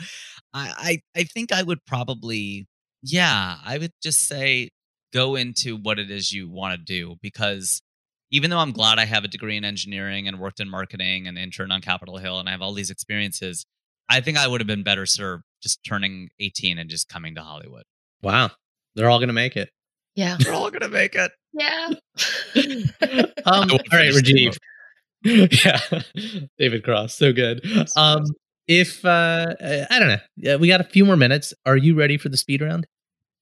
[0.54, 2.68] I, I I think I would probably,
[3.04, 4.70] yeah, I would just say
[5.14, 7.82] go into what it is you want to do because
[8.32, 11.38] even though I'm glad I have a degree in engineering and worked in marketing and
[11.38, 13.66] interned on Capitol Hill and I have all these experiences,
[14.08, 17.42] I think I would have been better served just turning 18 and just coming to
[17.42, 17.84] Hollywood.
[18.22, 18.52] Wow.
[18.96, 19.70] They're all gonna make it.
[20.20, 20.36] Yeah.
[20.46, 21.32] We're all gonna make it.
[21.54, 21.90] Yeah.
[23.02, 24.52] Um, I all won't right, finish the
[25.24, 26.04] Rajiv.
[26.44, 27.66] yeah, David Cross, so good.
[27.96, 28.26] Um,
[28.68, 29.56] if uh,
[29.90, 31.54] I don't know, yeah, we got a few more minutes.
[31.66, 32.86] Are you ready for the speed round?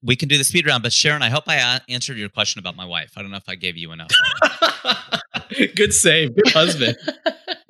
[0.04, 2.60] We can do the speed round, but Sharon, I hope I a- answered your question
[2.60, 3.12] about my wife.
[3.18, 4.12] I don't know if I gave you enough.
[5.76, 6.96] good save, good husband.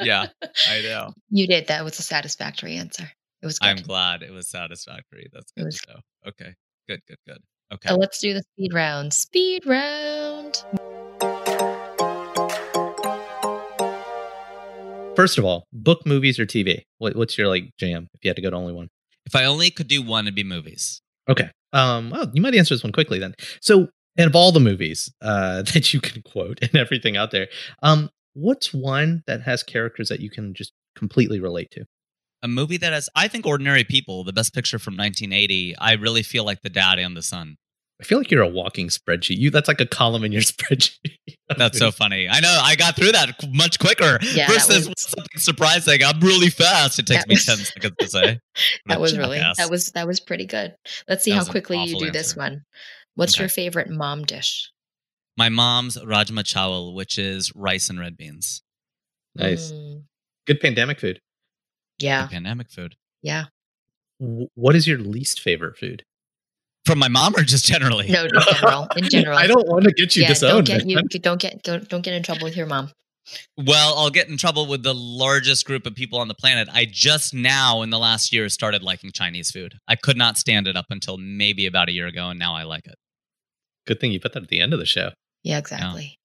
[0.02, 0.28] yeah,
[0.70, 1.14] I know.
[1.30, 1.68] you did.
[1.68, 3.10] That was a satisfactory answer.
[3.42, 3.68] It was good.
[3.68, 5.30] I'm glad it was satisfactory.
[5.34, 5.82] That's It good was-
[6.28, 6.54] Okay,
[6.90, 7.40] good, good, good.
[7.74, 7.90] Okay.
[7.90, 9.14] So let's do the speed round.
[9.14, 10.64] Speed round.
[15.18, 16.84] First of all, book, movies, or TV.
[17.00, 18.08] What, what's your like jam?
[18.14, 18.88] If you had to go to only one.
[19.26, 21.02] If I only could do one, it'd be movies.
[21.28, 21.50] Okay.
[21.74, 22.12] Um.
[22.12, 23.34] Well, you might answer this one quickly then.
[23.62, 27.48] So, out of all the movies uh, that you can quote and everything out there,
[27.84, 31.86] um, what's one that has characters that you can just completely relate to?
[32.44, 35.76] A movie that has, I think, Ordinary People, the best picture from 1980.
[35.78, 37.58] I really feel like the dad and the son.
[38.00, 39.38] I feel like you're a walking spreadsheet.
[39.38, 41.16] You that's like a column in your spreadsheet.
[41.58, 42.30] That's so funny.
[42.30, 44.20] I know I got through that much quicker.
[44.22, 46.04] Yeah, versus was- something surprising.
[46.04, 47.00] I'm really fast.
[47.00, 48.40] It takes me was- 10 seconds to say.
[48.86, 49.58] that was really Jackass.
[49.58, 50.76] that was that was pretty good.
[51.10, 52.62] Let's see That how quickly you awful do this one.
[53.16, 53.44] What's Okay.
[53.44, 54.70] your favorite mom dish?
[55.40, 58.64] my mom's Rajma Chawal, which is rice and red beans.
[59.36, 59.72] Nice.
[59.72, 60.04] Mm,
[60.48, 61.20] Good pandemic food.
[62.00, 62.96] Yeah, Pandemic food.
[63.22, 63.46] yeah.
[64.20, 66.04] What is your least favorite food?
[66.86, 68.08] From my mom or just generally?
[68.10, 68.88] No, in general.
[68.96, 69.38] In general.
[69.38, 70.68] I don't want to get you yeah, don't disowned.
[70.68, 72.90] get you don't get don't, don't get in trouble with your mom.
[73.58, 76.70] Well, I'll get in trouble with the largest group of people on the planet.
[76.72, 79.74] I just now, in the last year, started liking Chinese food.
[79.88, 82.64] I could not stand it up until maybe about a year ago, and now I
[82.64, 82.96] like it.
[83.86, 85.10] Good thing you put that at the end of the show.
[85.44, 86.18] Yeah, exactly.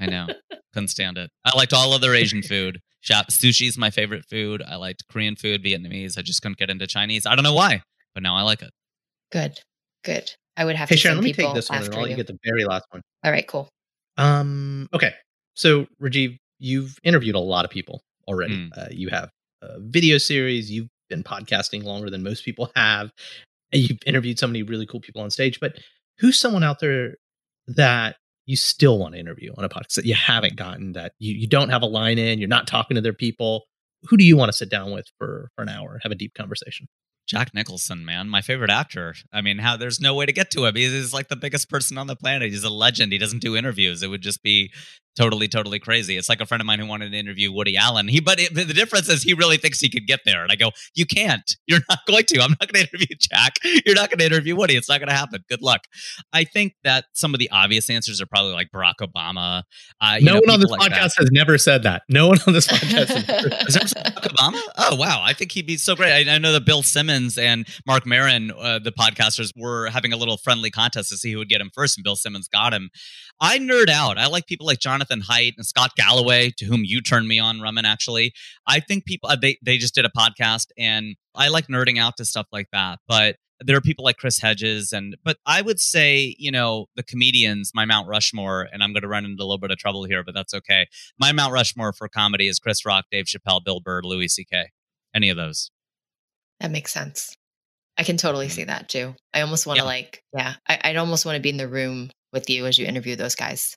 [0.00, 0.26] I know.
[0.72, 1.30] Couldn't stand it.
[1.44, 2.78] I liked all other Asian food.
[3.00, 4.62] Shop sushi is my favorite food.
[4.66, 6.18] I liked Korean food, Vietnamese.
[6.18, 7.26] I just couldn't get into Chinese.
[7.26, 7.82] I don't know why,
[8.14, 8.70] but now I like it.
[9.30, 9.60] Good,
[10.04, 10.32] good.
[10.56, 12.06] I would have Hey to Sharon, send let me take this one and after I'll
[12.06, 12.10] you.
[12.10, 13.02] you get the very last one.
[13.24, 13.68] All right, cool.
[14.16, 14.88] Um.
[14.92, 15.14] Okay.
[15.54, 18.56] So Rajiv, you've interviewed a lot of people already.
[18.56, 18.70] Mm.
[18.76, 19.30] Uh, you have
[19.62, 20.70] a video series.
[20.70, 23.10] You've been podcasting longer than most people have.
[23.72, 25.60] and You've interviewed so many really cool people on stage.
[25.60, 25.76] But
[26.18, 27.14] who's someone out there
[27.68, 28.16] that
[28.48, 31.46] you still want to interview on a podcast that you haven't gotten that you, you
[31.46, 32.38] don't have a line in?
[32.38, 33.64] You're not talking to their people.
[34.04, 36.32] Who do you want to sit down with for for an hour have a deep
[36.32, 36.88] conversation?
[37.26, 39.14] Jack Nicholson, man, my favorite actor.
[39.34, 40.76] I mean, how there's no way to get to him.
[40.76, 42.50] He's like the biggest person on the planet.
[42.50, 43.12] He's a legend.
[43.12, 44.02] He doesn't do interviews.
[44.02, 44.72] It would just be
[45.18, 46.16] totally, totally crazy.
[46.16, 48.06] It's like a friend of mine who wanted to interview Woody Allen.
[48.06, 50.42] He, but it, the difference is he really thinks he could get there.
[50.42, 51.56] And I go, you can't.
[51.66, 52.40] You're not going to.
[52.40, 53.58] I'm not going to interview Jack.
[53.84, 54.76] You're not going to interview Woody.
[54.76, 55.42] It's not going to happen.
[55.48, 55.82] Good luck.
[56.32, 59.64] I think that some of the obvious answers are probably like Barack Obama.
[60.00, 61.02] Uh, you no know, one on this like that.
[61.02, 62.02] podcast has never said that.
[62.08, 64.60] No one on this podcast has ever Is there Barack Obama?
[64.78, 66.28] Oh wow, I think he'd be so great.
[66.28, 70.16] I, I know that Bill Simmons and Marc Maron, uh, the podcasters, were having a
[70.16, 72.90] little friendly contest to see who would get him first, and Bill Simmons got him.
[73.40, 74.18] I nerd out.
[74.18, 77.60] I like people like Jonathan Haidt and Scott Galloway, to whom you turned me on,
[77.60, 77.84] Raman.
[77.84, 78.32] Actually,
[78.66, 82.16] I think people uh, they they just did a podcast, and I like nerding out
[82.18, 82.98] to stuff like that.
[83.08, 87.02] But there are people like Chris Hedges, and but I would say you know the
[87.02, 90.04] comedians, my Mount Rushmore, and I'm going to run into a little bit of trouble
[90.04, 90.86] here, but that's okay
[91.18, 94.70] my Mount Rushmore for comedy is Chris Rock, Dave Chappelle, Bill Burr, Louis C.K.
[95.14, 95.70] Any of those.
[96.60, 97.34] That makes sense.
[97.96, 99.14] I can totally see that too.
[99.34, 99.88] I almost want to Yeah.
[99.88, 102.86] like, yeah, I, I'd almost want to be in the room with you as you
[102.86, 103.76] interview those guys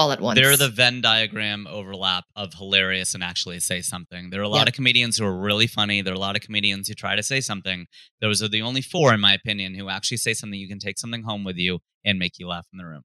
[0.00, 0.38] all at once.
[0.38, 4.30] They're the Venn diagram overlap of hilarious and actually say something.
[4.30, 6.02] There are a lot of comedians who are really funny.
[6.02, 7.86] There are a lot of comedians who try to say something.
[8.20, 10.98] Those are the only four, in my opinion, who actually say something you can take
[10.98, 13.02] something home with you and make you laugh in the room.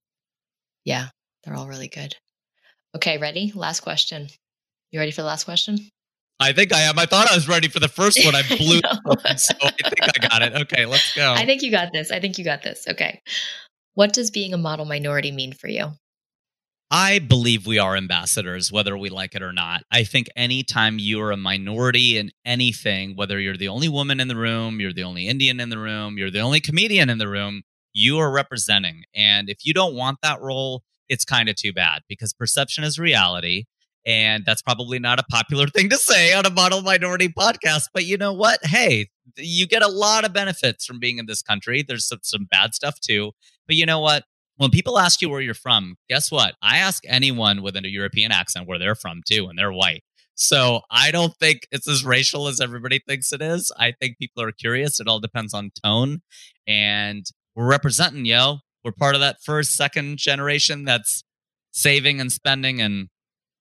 [0.84, 1.08] yeah,
[1.43, 2.16] they're all really good.
[2.96, 3.52] Okay, ready?
[3.54, 4.28] Last question.
[4.91, 5.78] You ready for the last question?
[6.39, 6.98] I think I am.
[7.00, 8.36] I thought I was ready for the first one.
[8.36, 9.16] I blew, No.
[9.38, 10.54] so I think I got it.
[10.64, 11.34] Okay, let's go.
[11.34, 12.12] I think you got this.
[12.12, 12.86] I think you got this.
[12.89, 13.22] Okay.
[13.93, 15.91] What does being a model minority mean for you?
[16.91, 19.83] I believe we are ambassadors, whether we like it or not.
[19.91, 24.27] I think anytime you are a minority in anything, whether you're the only woman in
[24.27, 27.27] the room, you're the only Indian in the room, you're the only comedian in the
[27.27, 27.63] room,
[27.93, 29.03] you are representing.
[29.15, 32.99] And if you don't want that role, it's kind of too bad because perception is
[32.99, 33.65] reality.
[34.05, 37.86] And that's probably not a popular thing to say on a model minority podcast.
[37.93, 38.59] But you know what?
[38.63, 41.81] Hey, you get a lot of benefits from being in this country.
[41.81, 43.31] There's some, some bad stuff too.
[43.65, 44.25] But you know what?
[44.58, 46.56] When people ask you where you're from, guess what?
[46.62, 50.03] I ask anyone with a European accent where they're from too, and they're white.
[50.36, 53.72] So I don't think it's as racial as everybody thinks it is.
[53.78, 54.99] I think people are curious.
[54.99, 56.20] It all depends on tone.
[56.68, 57.26] And
[57.56, 58.58] we're representing, yo.
[58.84, 61.24] We're part of that first, second generation that's
[61.72, 63.08] saving and spending, and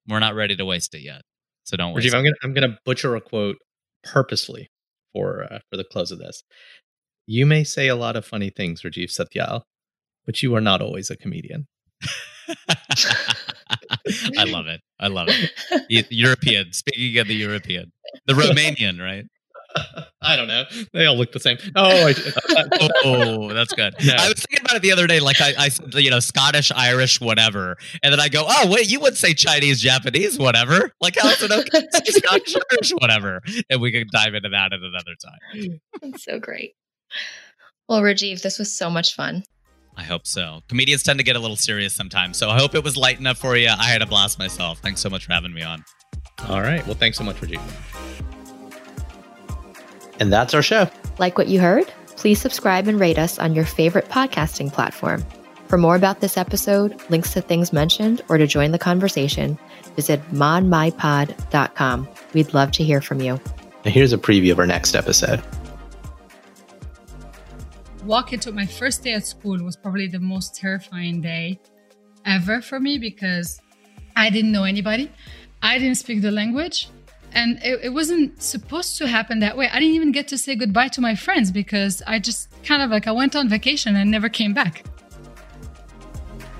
[0.07, 1.22] we're not ready to waste it yet.
[1.64, 2.14] So don't Rajiv.
[2.14, 3.57] I'm gonna I'm gonna butcher a quote
[4.03, 4.68] purposely
[5.14, 6.42] for uh, for the close of this.
[7.26, 9.62] You may say a lot of funny things, Rajiv Satyal,
[10.26, 11.66] but you are not always a comedian.
[14.36, 14.80] I love it.
[15.00, 16.06] I love it.
[16.10, 16.72] European.
[16.72, 17.92] Speaking of the European,
[18.26, 19.24] the Romanian, right?
[20.22, 20.64] I don't know.
[20.92, 21.58] They all look the same.
[21.74, 22.14] Oh, I,
[23.04, 23.94] oh, that's good.
[24.04, 24.14] No.
[24.14, 25.20] I was thinking about it the other day.
[25.20, 28.90] Like I, I said, you know, Scottish, Irish, whatever, and then I go, oh wait,
[28.90, 30.92] you would say Chinese, Japanese, whatever.
[31.00, 31.86] Like how is it okay?
[31.86, 35.80] to Scottish, Irish, whatever, and we can dive into that at another time.
[36.00, 36.74] That's so great.
[37.88, 39.44] Well, Rajiv, this was so much fun.
[39.97, 40.62] I hope so.
[40.68, 43.38] Comedians tend to get a little serious sometimes, so I hope it was light enough
[43.38, 43.68] for you.
[43.68, 44.80] I had a blast myself.
[44.80, 45.84] Thanks so much for having me on.
[46.49, 46.84] All right.
[46.86, 47.61] Well, thanks so much, Rajiv.
[50.20, 50.88] And that's our show.
[51.18, 51.86] Like what you heard?
[52.16, 55.24] Please subscribe and rate us on your favorite podcasting platform.
[55.68, 59.59] For more about this episode, links to things mentioned, or to join the conversation,
[59.97, 62.09] visit modmypod.com.
[62.32, 63.40] We'd love to hear from you.
[63.84, 65.42] And here's a preview of our next episode.
[68.05, 71.59] Walk into my first day at school was probably the most terrifying day
[72.26, 73.61] ever for me because
[74.14, 75.11] I didn't know anybody.
[75.62, 76.88] I didn't speak the language.
[77.32, 79.68] And it, it, wasn't supposed to happen that way.
[79.72, 82.90] I didn't even get to say goodbye to my friends because I just kind of
[82.90, 84.84] like I went on vacation and never came back.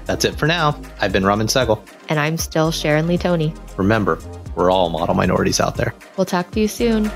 [0.07, 0.81] That's it for now.
[1.01, 1.87] I've been Raman Sehgal.
[2.09, 3.55] And I'm still Sharon Lee Tony.
[3.77, 4.19] Remember,
[4.57, 5.95] we're all model minorities out there.
[6.17, 7.11] We'll talk to you soon.